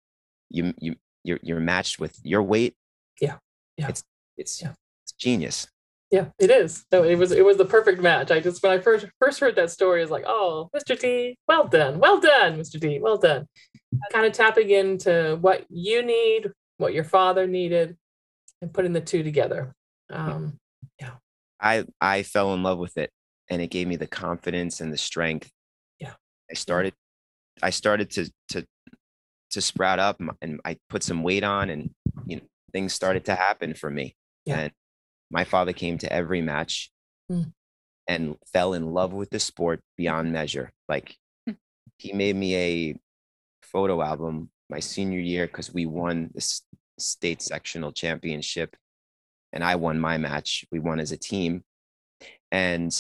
[0.51, 2.75] You you you're you're matched with your weight.
[3.21, 3.37] Yeah.
[3.79, 3.89] Yeah.
[3.89, 4.05] It's
[4.37, 4.75] it's Yeah.
[5.05, 5.67] it's genius.
[6.13, 6.85] Yeah, it is.
[6.93, 8.31] No, it was it was the perfect match.
[8.31, 10.99] I just when I first first heard that story, I was like, oh, Mr.
[10.99, 12.79] D, well done, well done, Mr.
[12.79, 13.47] D, well done.
[14.13, 17.97] Kind of tapping into what you need, what your father needed,
[18.61, 19.75] and putting the two together.
[20.11, 20.59] Um,
[21.01, 21.13] yeah.
[21.59, 23.11] I I fell in love with it
[23.49, 25.51] and it gave me the confidence and the strength.
[25.99, 26.13] Yeah.
[26.51, 26.93] I started
[27.63, 28.67] I started to to
[29.53, 31.91] to sprout up and I put some weight on and
[32.27, 34.15] you know things started to happen for me.
[34.45, 34.61] Yeah.
[34.61, 34.73] And
[35.33, 36.91] my father came to every match
[37.31, 37.53] Mm.
[38.07, 40.73] and fell in love with the sport beyond measure.
[40.89, 41.17] Like
[41.47, 41.55] Hmm.
[41.99, 43.01] he made me a
[43.63, 46.61] photo album my senior year because we won the
[46.99, 48.77] state sectional championship
[49.53, 50.65] and I won my match.
[50.73, 51.65] We won as a team.
[52.51, 52.93] And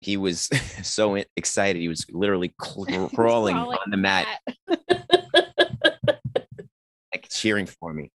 [0.00, 0.48] he was
[0.84, 1.80] so excited.
[1.80, 4.26] He was literally crawling Crawling on the mat,
[7.12, 8.10] like cheering for me.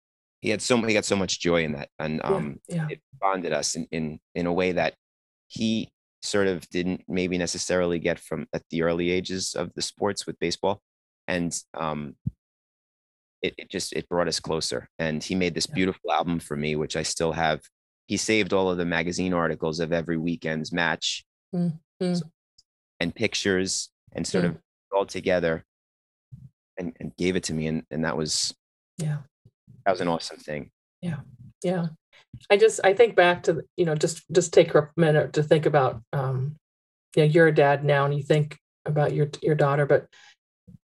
[0.48, 3.52] He had so he got so much joy in that, and um, yeah, it bonded
[3.52, 4.94] us in, in in a way that
[5.46, 5.90] he
[6.22, 10.38] sort of didn't maybe necessarily get from at the early ages of the sports with
[10.38, 10.80] baseball,
[11.26, 12.16] and um,
[13.42, 14.88] it, it just it brought us closer.
[14.98, 15.74] And he made this Yeah.
[15.74, 17.60] beautiful album for me, which I still have.
[18.06, 22.16] He saved all of the magazine articles of every weekend's match Mm, mm.
[22.16, 22.30] So-
[23.00, 24.56] and pictures and sort of
[24.92, 25.66] all together
[26.78, 28.54] and, and gave it to me and, and that was
[28.96, 29.18] yeah.
[29.88, 30.70] That was an awesome thing.
[31.00, 31.20] Yeah
[31.64, 31.86] Yeah.
[32.50, 35.64] i just i think back to you know just just take a minute to think
[35.64, 36.56] about um
[37.16, 40.06] you know you're a dad now and you think about your your daughter but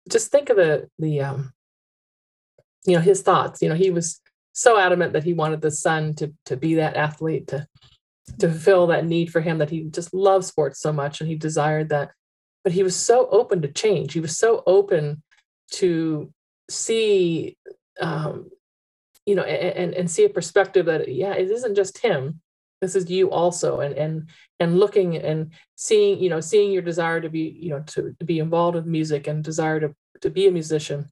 [0.09, 1.53] just think of the the um
[2.87, 3.61] you know his thoughts.
[3.61, 4.19] You know he was
[4.53, 7.67] so adamant that he wanted the son to to be that athlete to
[8.39, 11.35] to fulfill that need for him that he just loved sports so much and he
[11.35, 12.09] desired that.
[12.63, 14.13] But he was so open to change.
[14.13, 15.21] He was so open
[15.73, 16.33] to
[16.69, 17.55] see
[18.01, 18.49] um
[19.29, 22.41] you know and and see a perspective that yeah it isn't just him.
[22.81, 27.21] This is you also and and and looking and seeing you know seeing your desire
[27.21, 30.47] to be you know to, to be involved with music and desire to to be
[30.47, 31.07] a musician.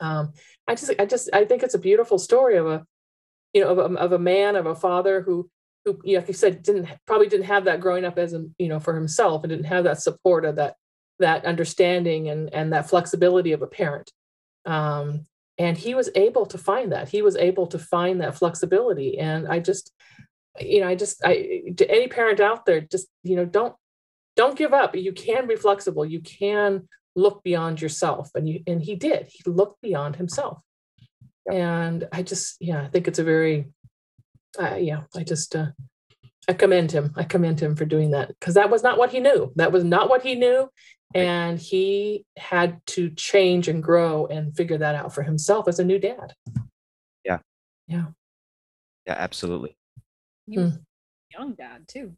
[0.00, 0.34] Um
[0.68, 2.84] i just i just i think it's a beautiful story of a
[3.54, 5.48] you know of a, of a man of a father who
[5.84, 8.44] who you know, like you said didn't probably didn't have that growing up as a
[8.58, 10.74] you know for himself and didn't have that support of that
[11.20, 14.12] that understanding and and that flexibility of a parent.
[14.66, 15.24] Um
[15.60, 17.10] and he was able to find that.
[17.10, 19.18] He was able to find that flexibility.
[19.18, 19.92] And i just
[20.58, 21.34] you know i just i
[21.76, 23.74] to any parent out there just you know don't
[24.36, 24.96] don't give up.
[24.96, 26.04] You can be flexible.
[26.04, 28.30] You can look beyond yourself.
[28.34, 29.28] And you and he did.
[29.28, 30.58] He looked beyond himself.
[31.50, 33.56] And i just yeah i think it's a very
[34.62, 35.70] uh, yeah i just uh,
[36.48, 37.12] i commend him.
[37.16, 39.52] I commend him for doing that because that was not what he knew.
[39.56, 40.68] That was not what he knew.
[41.14, 45.84] And he had to change and grow and figure that out for himself as a
[45.84, 46.34] new dad.
[47.24, 47.38] Yeah.
[47.88, 48.06] Yeah.
[49.06, 49.76] Yeah, absolutely.
[50.46, 50.78] You was hmm.
[51.32, 52.12] young dad too.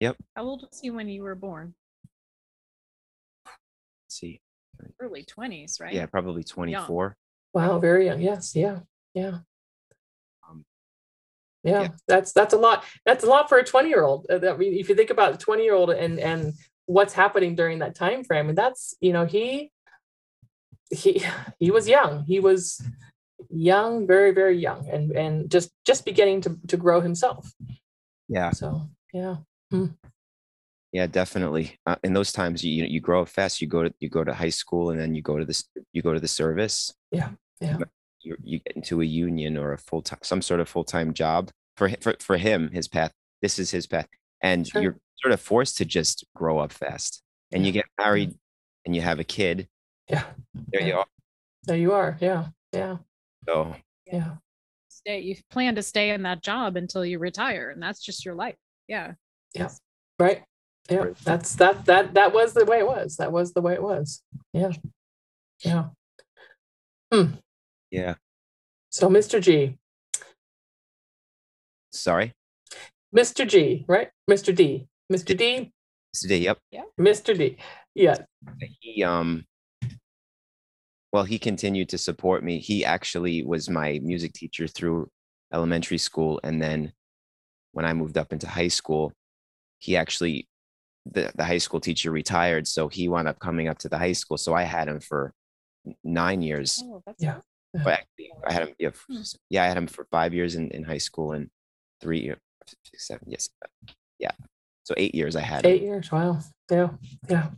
[0.00, 0.16] Yep.
[0.34, 1.74] How old was he when you were born?
[3.44, 4.40] Let's see.
[5.00, 5.92] Early twenties, right?
[5.92, 7.16] yeah probably 24
[7.52, 8.20] wow very young.
[8.20, 8.78] Yes yeah
[9.12, 9.38] yeah
[11.68, 11.88] yeah, yeah.
[12.06, 14.88] that's that's a lot that's a lot for a 20 year old i mean if
[14.88, 16.54] you think about a 20 year old and and
[16.86, 19.70] what's happening during that time frame and that's you know he
[20.90, 21.22] he
[21.58, 22.82] he was young he was
[23.50, 27.52] young very very young and and just just beginning to to grow himself.
[28.28, 28.50] Yeah.
[28.50, 29.36] So yeah
[30.92, 31.78] yeah definitely.
[31.86, 34.34] Uh, in those times you you grow up fast you go to you go to
[34.34, 36.94] high school and then you go to this you go to the service.
[37.10, 37.78] Yeah, yeah.
[38.22, 41.90] You, you get into a union or a full-time some sort of full-time job for,
[42.00, 44.06] for for him his path this is his path
[44.42, 44.82] and Sure.
[44.82, 48.34] you're sort of forced to just grow up fast and you get married
[48.86, 49.68] and you have a kid.
[50.08, 50.24] Yeah.
[50.72, 51.06] There you are.
[51.64, 52.16] There you are.
[52.20, 52.46] Yeah.
[52.72, 52.96] Yeah.
[53.46, 53.74] So
[54.06, 54.36] yeah.
[54.88, 55.20] Stay.
[55.20, 58.56] You plan to stay in that job until you retire, and that's just your life.
[58.86, 59.12] Yeah.
[59.54, 59.70] Yeah.
[60.18, 60.42] right.
[60.88, 60.98] Yeah.
[60.98, 61.16] Right.
[61.24, 63.16] that's that that that was the way it was.
[63.16, 64.22] That was the way it was.
[64.52, 64.72] Yeah.
[65.64, 65.84] Yeah
[67.12, 67.24] hmm.
[67.90, 68.14] Yeah.
[68.90, 69.78] So mr g.
[71.92, 72.34] Sorry?
[73.16, 74.10] Mr g right?
[74.30, 74.86] Mr d.
[75.12, 75.72] Mr d?
[76.14, 76.58] Today yep.
[76.70, 76.82] Yeah.
[76.98, 77.56] mr d.
[77.94, 78.16] Yeah.
[78.80, 79.44] He um
[81.12, 82.58] well he continued to support me.
[82.58, 85.08] He actually was my music teacher through
[85.52, 86.92] elementary school and then
[87.72, 89.14] when i moved up into high school
[89.78, 90.46] he actually
[91.06, 94.12] the, the high school teacher retired so he wound up coming up to the high
[94.12, 94.36] school.
[94.36, 95.32] So i had him for
[96.04, 96.82] nine years.
[96.84, 97.38] Oh, that's Yeah.
[97.74, 99.20] But actually i had him yeah, f- Hmm.
[99.50, 101.50] yeah i had him for five years in, in high school and
[102.00, 102.40] three year-
[102.84, 103.48] six, seven, yes,
[104.18, 104.30] yeah.
[104.84, 106.10] So eight years I had Eight years.
[106.10, 106.38] Wow.
[106.70, 106.90] Yeah.
[107.28, 107.50] Yeah.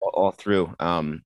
[0.00, 0.74] all, all through.
[0.78, 1.22] Um,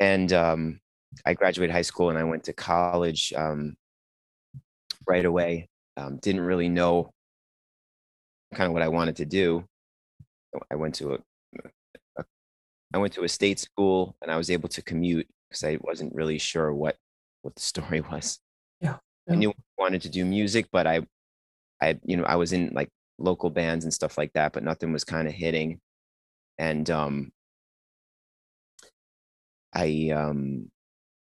[0.00, 0.80] and um,
[1.26, 3.76] I graduated high school and I went to college um,
[5.08, 5.68] right away.
[5.96, 7.10] Um, didn't really know
[8.54, 9.64] kind of what I wanted to do.
[10.70, 11.18] I went to a,
[12.18, 12.24] a
[12.94, 16.14] I went to a state school and I was able to commute because I wasn't
[16.14, 16.96] really sure what
[17.42, 18.38] what the story was.
[18.80, 18.96] Yeah,
[19.28, 21.06] I knew I wanted to do music, but I
[21.80, 22.88] I you know I was in like
[23.18, 25.80] local bands and stuff like that, but nothing was kind of hitting.
[26.58, 27.32] And um
[29.74, 30.70] I um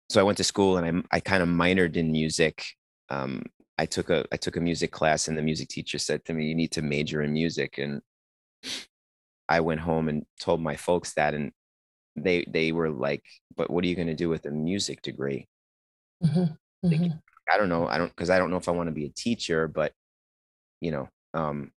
[0.10, 2.64] so I went to school and I I kind of minored in music.
[3.10, 3.44] Um
[3.78, 6.46] I took a I took a music class and the music teacher said to me,
[6.46, 7.78] you need to major in music.
[7.78, 8.02] And
[9.48, 11.52] I went home and told my folks that and
[12.16, 13.24] they they were like,
[13.56, 15.48] but what are you going to do with a music degree?
[16.24, 16.58] Mhm,
[16.90, 17.22] Thank mhm.
[17.54, 17.88] I don't know.
[17.88, 19.94] I don't because I don't know if I want to be a teacher, but
[20.82, 21.72] you know, um,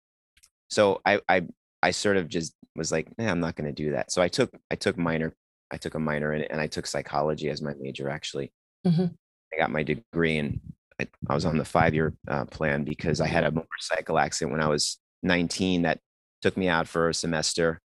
[0.71, 1.47] so I I
[1.83, 4.13] I sort of just was like, nah, I'm not going to do that.
[4.13, 5.35] So I took I took minor
[5.71, 8.53] I took a minor in it and I took psychology as my major actually.
[8.87, 9.15] Mhm.
[9.55, 10.61] I got my degree and
[11.01, 14.53] I, I was on the five year uh, plan because I had a motorcycle accident
[14.53, 16.01] when I was 19 that
[16.43, 17.81] took me out for a semester.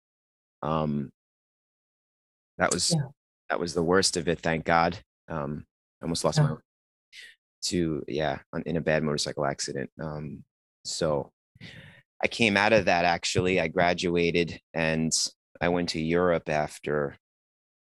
[0.62, 1.12] Um,
[2.58, 3.08] that was Yeah.
[3.50, 4.40] that was the worst of it.
[4.40, 4.98] Thank God.
[5.28, 5.66] Um,
[6.02, 6.48] I almost lost Yeah.
[6.48, 6.56] my
[7.66, 9.90] to yeah on, in a bad motorcycle accident.
[10.02, 10.44] Um,
[10.84, 11.32] so
[12.22, 13.60] I came out of that actually.
[13.60, 15.12] I graduated and
[15.62, 17.18] I went to Europe after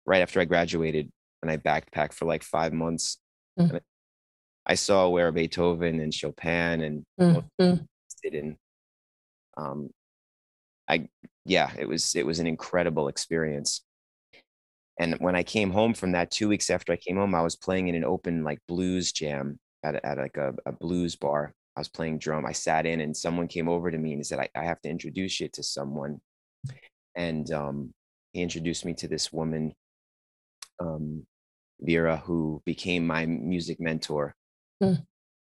[0.06, 3.18] right after I graduated and I backpacked for like five months.
[3.60, 3.70] Mm.
[3.70, 3.82] And
[4.66, 7.88] I saw where Beethoven and Chopin and Mm, mm.
[8.24, 8.58] did in
[9.58, 9.90] um
[10.88, 11.10] I
[11.46, 13.85] yeah, it was it was an incredible experience.
[15.00, 17.56] And when I came home from that, two weeks after I came home, I was
[17.56, 21.54] playing in an open like blues jam at, a- at like a, a blues bar.
[21.76, 22.46] I was playing drum.
[22.46, 24.82] I sat in and someone came over to me and he said, I, I have
[24.82, 26.22] to introduce you to someone.
[27.16, 27.94] And um,
[28.32, 29.74] he introduced me to this woman,
[30.80, 31.26] um,
[31.82, 34.34] Vera, who became my music mentor.
[34.82, 34.94] Hmm.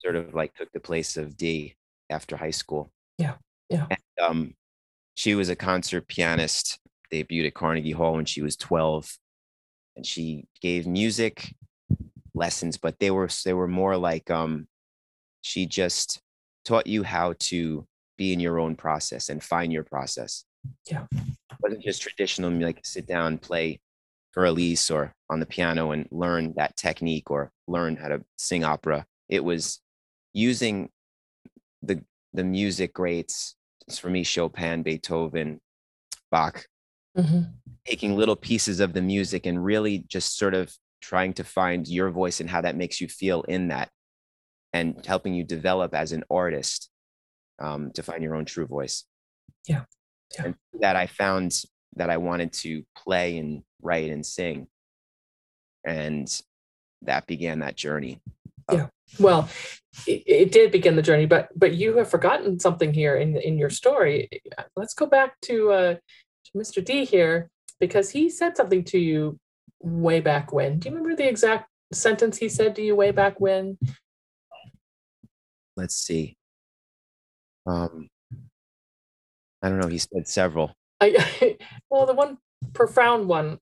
[0.03, 1.75] Sort of like took the place of D
[2.09, 2.91] after high school.
[3.17, 3.35] Yeah,
[3.69, 3.87] yeah.
[3.89, 4.53] And, um,
[5.15, 6.79] she was a concert pianist,
[7.11, 9.17] debuted at Carnegie Hall when she was 12.
[9.95, 11.53] And she gave music
[12.33, 14.67] lessons, but they were they were more like um
[15.41, 16.21] she just
[16.63, 17.85] taught you how to
[18.17, 20.45] be in your own process and find your process.
[20.89, 21.05] Yeah.
[21.11, 23.79] It wasn't just traditional like sit down, play
[24.35, 28.63] Für Elise or on the piano and learn that technique or learn how to sing
[28.63, 29.05] opera.
[29.27, 29.81] It was
[30.33, 30.89] using
[31.81, 33.55] the the music greats
[33.99, 35.59] for me Chopin, Beethoven,
[36.29, 36.65] Bach,
[37.17, 37.53] Mhm.
[37.85, 42.09] taking little pieces of the music and really just sort of trying to find your
[42.09, 43.89] voice and how that makes you feel in that
[44.71, 46.89] and helping you develop as an artist
[47.59, 49.03] um, to find your own true voice.
[49.67, 49.83] Yeah.
[50.35, 50.45] Yeah.
[50.45, 51.63] And that I found
[51.95, 54.67] that I wanted to play and write and sing.
[55.83, 56.27] And
[57.01, 58.21] that began that journey.
[58.71, 58.87] Yeah.
[59.19, 59.49] Well,
[60.07, 63.57] it, it did begin the journey, but but you have forgotten something here in in
[63.57, 64.29] your story.
[64.77, 65.99] Let's go back to uh, to
[66.55, 66.83] Mr.
[66.83, 69.39] D here because he said something to you
[69.79, 70.79] way back when.
[70.79, 73.77] Do you remember the exact sentence he said to you way back when?
[75.75, 76.37] Let's see.
[77.65, 78.09] Um,
[79.61, 79.87] I don't know.
[79.87, 80.73] He said several.
[80.99, 81.57] I
[81.89, 82.37] well, the one
[82.73, 83.57] profound one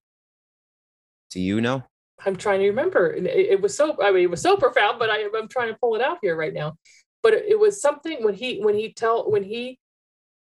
[1.32, 1.84] Do you know?
[2.26, 3.14] I'm trying to remember.
[3.14, 5.78] It, it was so I mean it was so profound, but I, I'm trying to
[5.80, 6.76] pull it out here right now.
[7.24, 9.80] But it, it was something when he when he tell when he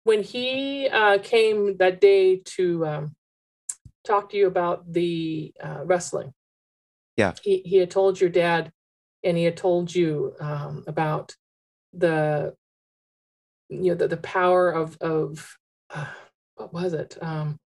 [0.09, 3.15] when he uh, came that day to um,
[4.07, 6.33] talk to you about the uh, wrestling.
[7.19, 7.35] Yeah.
[7.43, 8.73] He he had told your dad,
[9.23, 11.37] and he had told you um, about
[11.93, 12.55] the
[13.69, 15.59] you know the, the power of of
[15.91, 16.07] uh,
[16.55, 17.59] what was it um,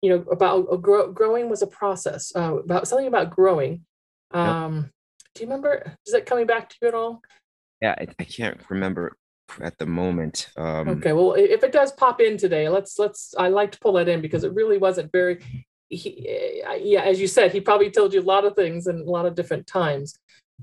[0.00, 3.84] you know about uh, grow, growing was a process uh, about something about growing
[4.32, 4.90] um
[5.34, 7.20] do you remember is that coming back to you at all
[7.80, 9.16] Yeah, I, I can't remember
[9.60, 10.48] at the moment.
[10.56, 13.92] Um, okay well if it does pop in today let's let's i like to pull
[13.94, 15.40] that in because it really wasn't very
[15.88, 19.06] he, uh, yeah as you said he probably told you a lot of things and
[19.06, 20.18] a lot of different times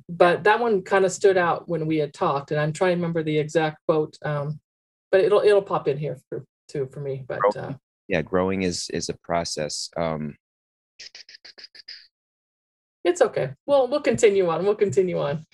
[0.09, 2.95] but that one kind of stood out when we had talked and i'm trying to
[2.95, 4.59] remember the exact quote um
[5.11, 7.73] but it'll it'll pop in here for too for me but uh
[8.07, 9.89] yeah, growing is is a process.
[9.95, 10.35] Um,
[13.03, 15.45] it's okay we'll we'll continue on we'll continue on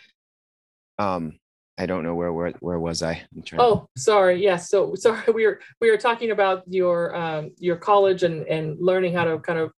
[0.99, 1.39] um,
[1.79, 3.23] I don't know where where where was I?
[3.33, 3.61] I'm trying.
[3.61, 4.43] Oh, sorry.
[4.43, 4.69] Yes.
[4.69, 5.21] So sorry.
[5.33, 9.39] We were we were talking about your um, your college and and learning how to
[9.39, 9.71] kind of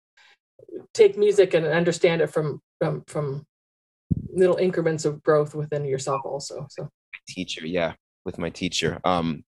[0.94, 3.44] take music and understand it from from from
[4.32, 6.66] little increments of growth within yourself also.
[6.70, 6.88] So
[7.28, 7.66] teacher.
[7.66, 7.92] Yeah.
[8.24, 8.98] with my teacher.
[9.04, 9.44] Um,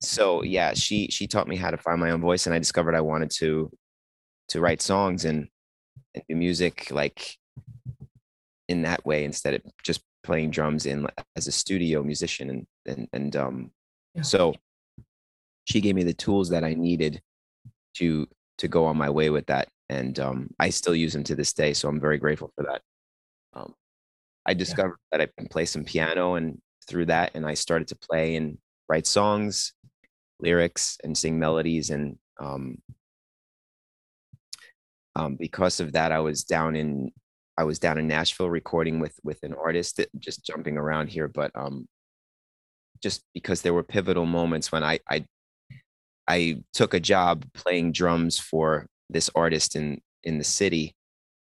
[0.00, 2.94] so yeah, she she taught me how to find my own voice, and I discovered
[2.94, 3.70] I wanted to
[4.48, 5.48] to write songs and,
[6.14, 7.36] and do music like
[8.68, 11.06] in that way instead of just playing drums in
[11.36, 13.70] as a studio musician and and and um
[14.14, 14.22] Yeah.
[14.22, 14.54] so
[15.64, 17.22] she gave me the tools that I needed
[17.94, 18.26] to
[18.58, 21.52] to go on my way with that and um I still use them to this
[21.52, 22.82] day so I'm very grateful for that
[23.54, 23.74] um
[24.46, 27.96] I discovered that I can play some piano and through that and I started to
[27.96, 28.58] play and
[28.88, 29.72] write songs
[30.40, 32.78] lyrics and sing melodies and um
[35.16, 37.10] um, because of that, I was down in
[37.60, 41.28] I was down in Nashville recording with with an artist, that- just jumping around here,
[41.28, 41.86] but um,
[43.02, 45.26] just because there were pivotal moments when I I
[46.26, 50.94] I took a job playing drums for this artist in in the city,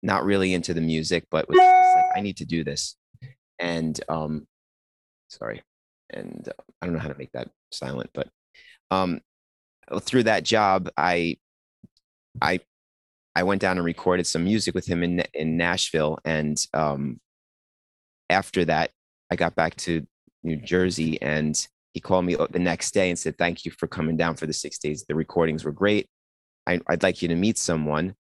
[0.04, 2.98] not really into the music, but was like I need to do this,
[3.58, 4.46] and um,
[5.30, 5.64] sorry,
[6.10, 8.28] and uh, I don't know how to make that silent, but
[8.90, 9.22] um,
[10.02, 11.38] through that job, I
[12.42, 12.60] I
[13.36, 17.20] I went down and recorded some music with him in in Nashville, and um,
[18.30, 18.92] after that,
[19.32, 20.06] I got back to
[20.44, 21.56] New Jersey, and
[21.94, 24.54] he called me the next day and said, "Thank you for coming down for the
[24.54, 25.06] six days.
[25.08, 26.08] The recordings were great.
[26.68, 28.16] I, I'd like you to meet someone.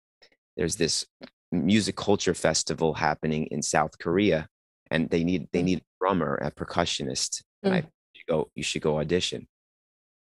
[0.55, 1.05] There's this
[1.51, 4.47] music culture festival happening in South Korea,
[4.91, 7.43] and they need they need a drummer, a percussionist.
[7.63, 7.89] And I Mm.
[8.15, 9.47] you go, you should go audition.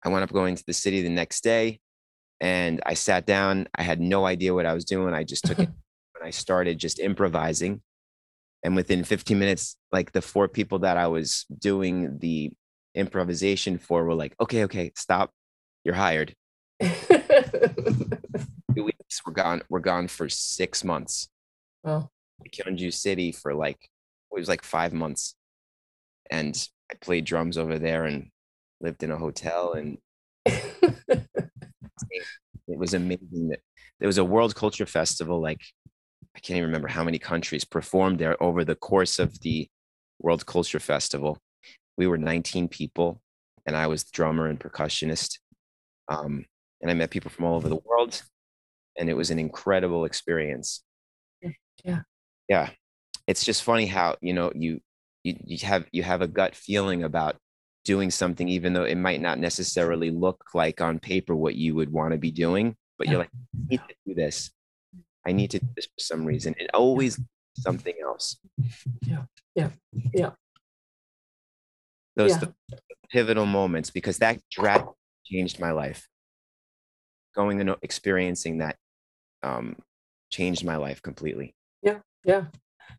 [0.04, 1.80] I wound up going to the city the next day
[2.40, 3.68] and I sat down.
[3.76, 5.14] I had no idea what I was doing.
[5.14, 7.82] I just took it and I started just improvising.
[8.62, 12.52] And within 15 minutes, like the four people that I was doing the
[12.94, 15.30] improvisation for were like, okay, okay, stop.
[15.84, 16.34] You're hired.
[16.82, 19.62] Two weeks, we're gone.
[19.68, 21.28] We're gone for six months.
[21.82, 22.10] well,
[22.50, 25.34] Gyeongju City for like it was like five months,
[26.30, 28.30] and I played drums over there and
[28.80, 29.98] lived in a hotel, and
[32.68, 33.48] it was amazing.
[33.48, 33.60] That
[34.00, 35.40] there was a World Culture Festival.
[35.40, 35.60] Like
[36.36, 39.68] I can't even remember how many countries performed there over the course of the
[40.20, 41.38] World Culture Festival.
[41.96, 43.20] We were 19 people,
[43.66, 45.38] and I was the drummer and percussionist.
[46.08, 46.44] Um,
[46.80, 48.22] and I met people from all over the world,
[48.98, 50.82] and it was an incredible experience
[51.84, 52.02] Yeah.
[52.48, 52.70] yeah
[53.26, 54.80] it's just funny how you know you
[55.22, 57.36] you, you have you have a gut feeling about
[57.84, 61.92] doing something even though it might not necessarily look like on paper what you would
[61.92, 64.50] want to be doing but you're like i need to do this
[65.26, 67.20] i need to do this for some reason it always
[67.58, 68.36] something else
[69.02, 69.24] Yeah,
[69.54, 69.70] yeah,
[70.14, 70.30] yeah.
[72.16, 72.44] those Yeah.
[73.10, 74.84] pivotal moments because that drag
[75.24, 76.08] changed my life
[77.34, 78.76] going and experiencing that
[79.42, 79.76] um
[80.30, 81.98] changed my life completely Yeah.
[82.24, 82.46] Yeah.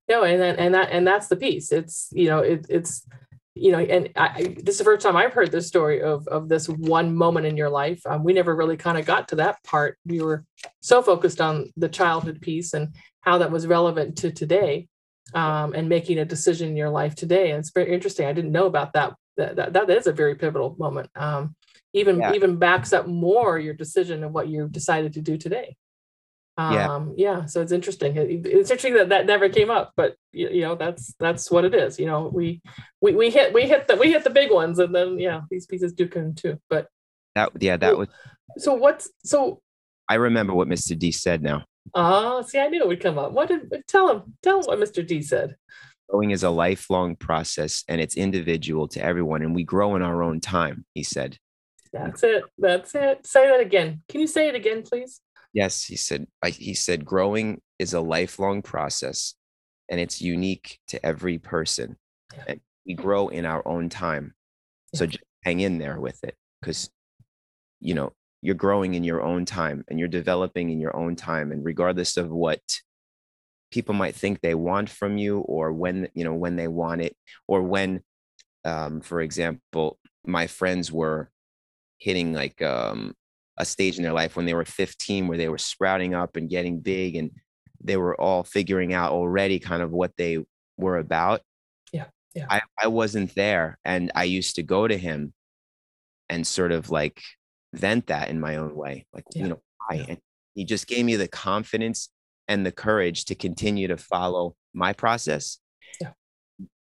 [0.08, 1.72] No, and then and that and that's the piece.
[1.72, 3.08] It's you know it, it's
[3.56, 6.50] you know and I, this is the first time I've heard this story of of
[6.50, 8.02] this one moment in your life.
[8.06, 9.98] Um, we never really kind of got to that part.
[10.06, 10.44] We were
[10.82, 14.88] so focused on the childhood piece and how that was relevant to today,
[15.34, 17.52] um, and making a decision in your life today.
[17.52, 18.28] And it's very interesting.
[18.28, 19.16] I didn't know about that.
[19.38, 21.10] That that, that is a very pivotal moment.
[21.16, 21.56] Um,
[21.94, 22.34] even Yeah.
[22.34, 25.78] even backs up more your decision of what you decided to do today.
[26.58, 26.94] Yeah.
[26.94, 27.46] Um, yeah.
[27.46, 28.16] So it's interesting.
[28.16, 31.66] It- it's interesting that that never came up, but you, you know, that's, that's what
[31.66, 32.00] it is.
[32.00, 32.62] You know, we,
[33.02, 35.66] we, we hit, we hit the, we hit the big ones and then, yeah, these
[35.66, 36.60] pieces do come too.
[36.70, 36.88] But
[37.36, 38.08] that yeah that was
[38.58, 39.62] so what's, so,
[40.08, 43.32] i remember what mr d said now ah, see, I knew it would come up.
[43.32, 45.06] What did, tell him, tell him what Mr.
[45.06, 45.56] D said.
[46.10, 50.24] growing is a lifelong process and it's individual to everyone and we grow in our
[50.24, 51.38] own time he said
[51.94, 52.44] That's it.
[52.58, 53.26] That's it.
[53.26, 54.02] Say that again.
[54.10, 55.22] Can you say it again, please?
[55.56, 59.34] Yes he said I, he said growing is a lifelong process
[59.90, 61.98] and it's unique to every person
[62.36, 62.44] Yeah.
[62.50, 64.36] and we grow in our own time
[64.94, 66.90] so just hang in there with it because
[67.80, 71.52] you know you're growing in your own time and you're developing in your own time
[71.52, 72.62] and regardless of what
[73.72, 77.16] people might think they want from you or when you know when they want it
[77.48, 78.02] or when
[78.66, 81.30] um, for example my friends were
[81.98, 83.14] hitting like um,
[83.58, 86.50] a stage in their life when they were 15 where they were sprouting up and
[86.50, 87.32] getting big and
[87.84, 90.40] they were all figuring out already kind of what they
[90.78, 91.42] were about
[91.94, 92.48] Yeah, yeah.
[92.50, 95.34] I, I wasn't there and i used to go to him
[96.30, 97.22] and sort of like
[97.74, 100.06] vent that in my own way like Yeah, you know why yeah.
[100.10, 100.18] and
[100.54, 102.10] he just gave me the confidence
[102.48, 105.60] and the courage to continue to follow my process
[106.02, 106.12] Yeah.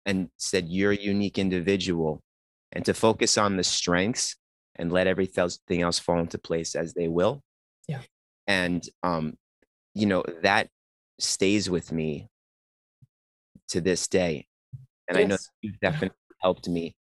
[0.07, 2.23] and said you're a unique individual
[2.73, 4.37] and to focus on the strengths
[4.81, 7.43] and let everything else fall into place as they will
[7.87, 8.01] Yeah.
[8.47, 9.37] and um
[9.95, 10.69] you know that
[11.19, 12.29] stays with me
[13.69, 14.47] to this day
[15.09, 15.49] and i know Yes.
[15.63, 16.95] you've definitely helped me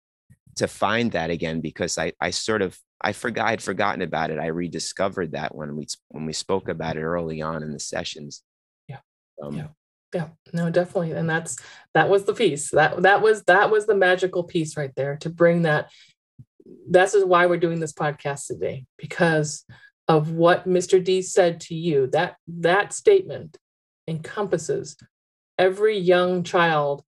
[0.55, 4.39] to find that again because I I sort of I forgot I'd forgotten about it.
[4.39, 8.41] I rediscovered that when we when we spoke about it early on in the sessions.
[8.87, 9.01] Yeah.
[9.43, 9.67] Um, Yeah.
[10.15, 11.11] Yeah, no, definitely.
[11.11, 11.57] And that's
[11.93, 12.71] that was the piece.
[12.71, 15.91] That that was that was the magical piece right there to bring that.
[16.89, 19.65] This is why we're doing this podcast today, because
[20.07, 21.03] of what Mr.
[21.03, 22.07] D said to you.
[22.07, 23.57] That that statement
[24.07, 24.97] encompasses
[25.57, 27.03] every young child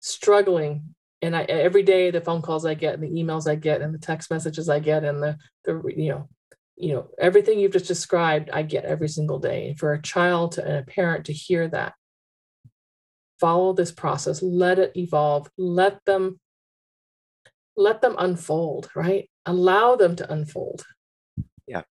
[0.00, 3.80] struggling and I every day the phone calls I get and the emails I get
[3.80, 6.28] and the text messages I get and the the you know
[6.76, 10.64] you know everything you've just described I get every single day for a child to,
[10.64, 11.94] and a parent to hear that
[13.40, 16.38] follow this process let it evolve let them
[17.76, 19.28] let them unfold right?
[19.44, 20.84] Allow them to unfold.
[21.66, 21.82] Yeah.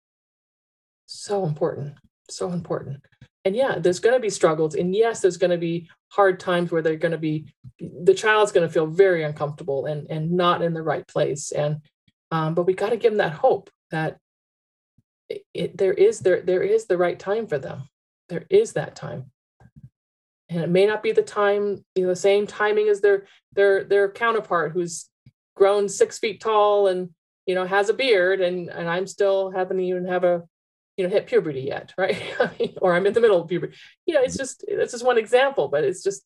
[1.05, 1.95] so important
[2.29, 3.05] so important.
[3.43, 6.71] And yeah there's going to be struggles and yes there's going to be hard times
[6.71, 10.63] where they're going to be the child's going to feel very uncomfortable and and not
[10.63, 11.81] in the right place and
[12.31, 14.17] um, but we got to give them that hope that
[15.29, 17.88] it, it, there is there there is the right time for them.
[18.29, 19.31] There is that time.
[20.49, 23.83] And it may not be the time you know the same timing as their their
[23.83, 25.07] their counterpart who's
[25.56, 27.10] grown six feet tall and
[27.45, 30.43] you know has a beard and and i'm still haven't even have a
[30.97, 32.22] you know hit puberty yet right?
[32.82, 33.76] Or i'm in the middle of puberty.
[34.06, 36.24] You know it's just it's just one example but it's just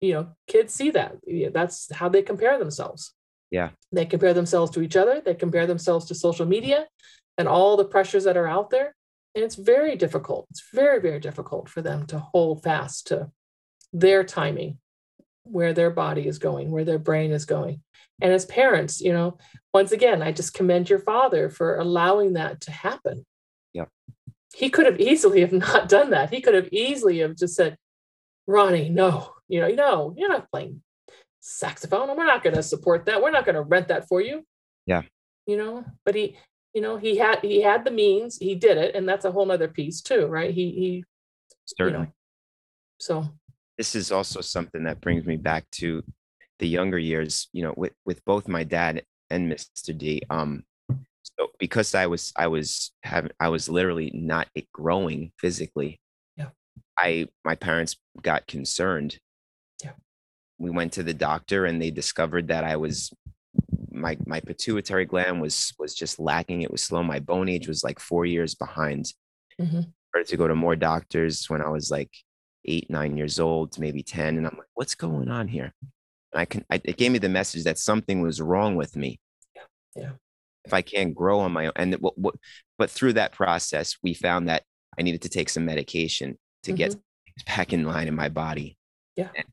[0.00, 1.16] you know kids see that.
[1.52, 3.14] That's how they compare themselves.
[3.50, 3.70] Yeah.
[3.90, 5.20] they compare themselves to each other.
[5.20, 6.86] They compare themselves to social media
[7.36, 8.94] and all the pressures that are out there.
[9.34, 10.46] And it's very difficult.
[10.50, 13.30] It's very very difficult for them to hold fast to
[13.92, 14.78] their timing
[15.44, 17.82] where their body is going where their brain is going
[18.20, 19.38] and as parents you know
[19.72, 23.24] once again i just commend your father for allowing that to happen.
[23.72, 23.86] Yeah.
[24.54, 26.30] he could have easily have not done that.
[26.30, 27.76] He could have easily have just said
[28.46, 29.32] ronnie no.
[29.48, 30.82] You know no you're not playing
[31.40, 33.22] saxophone we're not going to support that.
[33.22, 34.44] We're not going to rent that for you.
[34.86, 35.02] Yeah.
[35.46, 36.36] you know but he
[36.74, 38.38] you know he had he had the means.
[38.38, 40.52] He did it and that's a whole other piece too right?
[40.52, 41.04] He he
[41.66, 42.08] certainly.
[42.98, 43.28] so
[43.78, 46.02] this is also something that brings me back to
[46.60, 50.62] the younger years you know with with both my dad and mr d um
[51.22, 55.98] so because i was i was having i was literally not growing physically
[56.36, 56.50] Yeah.
[56.98, 59.18] i my parents got concerned
[59.82, 59.92] Yeah.
[60.58, 63.10] we went to the doctor and they discovered that i was
[63.90, 67.82] my my pituitary gland was was just lacking it was slow my bone age was
[67.82, 69.06] like four years behind
[69.60, 69.92] Mhm.
[70.08, 72.10] started to go to more doctors when i was like
[72.66, 74.36] eight, nine years old, maybe 10.
[74.36, 75.72] And I'm like, what's going on here?
[76.32, 79.18] And I can, I, it gave me the message that something was wrong with me.
[79.96, 80.12] Yeah.
[80.64, 81.72] If I can't grow on my own.
[81.76, 82.34] And what, what,
[82.78, 84.62] but through that process, we found that
[84.98, 87.56] I needed to take some medication to get mm-hmm.
[87.56, 88.76] back in line in my body.
[89.16, 89.28] Yeah.
[89.34, 89.46] And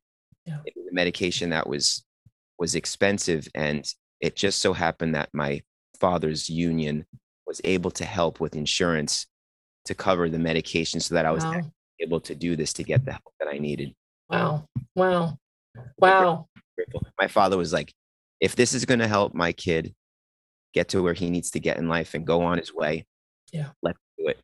[0.46, 0.60] Yeah.
[0.66, 2.06] A medication that was,
[2.60, 3.48] was expensive.
[3.56, 3.86] And
[4.22, 5.62] it just so happened that my
[6.00, 7.06] father's union
[7.46, 9.26] was able to help with insurance
[9.86, 11.62] to cover the medication so that I was wow
[12.00, 13.94] able to do this to get the help that I needed.
[14.30, 14.66] wow
[14.96, 15.38] wow
[15.98, 16.48] wow
[16.78, 17.02] Grateful.
[17.20, 17.94] My father was like,
[18.40, 19.94] if this is going to help my kid
[20.74, 23.06] get to where he needs to get in life and go on his way,
[23.52, 23.70] Yeah.
[23.82, 24.40] let's do it.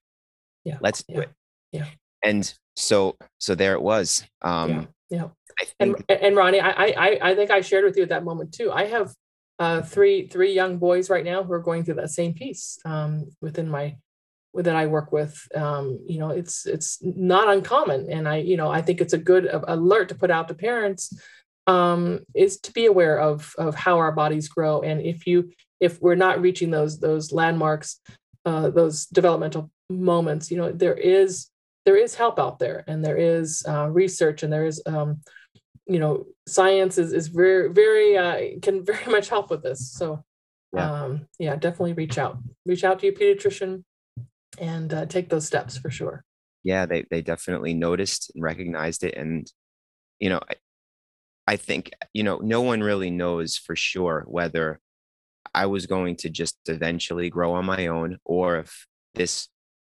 [0.63, 0.77] Yeah.
[0.81, 1.21] Let's do Yeah.
[1.21, 1.29] it.
[1.71, 1.85] Yeah.
[2.23, 4.25] And so, so there it was.
[4.41, 5.27] Um, yeah
[5.61, 8.23] I and think, and Ronnie, I I I think I shared with you at that
[8.23, 8.71] moment too.
[8.71, 9.13] I have
[9.59, 13.29] uh, three three young boys right now who are going through that same piece um,
[13.39, 13.95] within my
[14.53, 15.39] with that I work with.
[15.53, 19.17] Um, you know, it's it's not uncommon, and I you know I think it's a
[19.19, 21.13] good alert to put out to parents
[21.67, 26.01] um, is to be aware of of how our bodies grow, and if you if
[26.01, 27.99] we're not reaching those those landmarks,
[28.45, 31.47] uh, those developmental moments, you know, there is
[31.85, 35.21] there is help out there, and there is uh, research, and there is um,
[35.85, 40.23] you know science is, is very very uh, can very much help with this so
[40.73, 40.91] Yeah.
[41.03, 43.83] um yeah definitely reach out reach out to your pediatrician
[44.57, 46.23] and uh, take those steps for sure
[46.63, 49.15] yeah, they, they definitely noticed and recognized it.
[49.15, 49.51] And,
[50.19, 50.39] you know,
[51.47, 54.79] I think, you know, no one really knows for sure whether
[55.53, 59.49] I was going to just eventually grow on my own or if this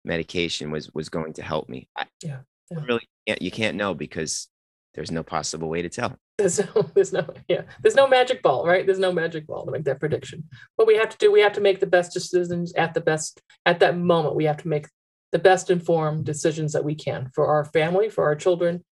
[0.05, 1.89] medication was, was going to help me.
[1.97, 2.39] I, Yeah,
[2.71, 2.79] yeah.
[2.87, 4.49] really can't, you can't know because
[4.95, 6.17] there's no possible way to tell.
[6.39, 9.71] there's no there's no yeah there's no magic ball right there's no magic ball to
[9.73, 10.45] make that prediction
[10.77, 13.41] what we have to do we have to make the best decisions at the best
[13.67, 14.87] at that moment we have to make
[15.33, 18.85] the best informed decisions that we can for our family for our children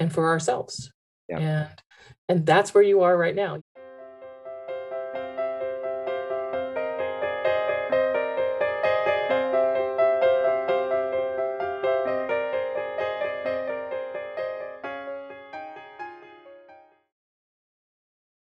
[0.00, 0.90] and for ourselves
[1.28, 1.38] Yeah.
[1.68, 1.68] and
[2.28, 3.60] and that's where you are right now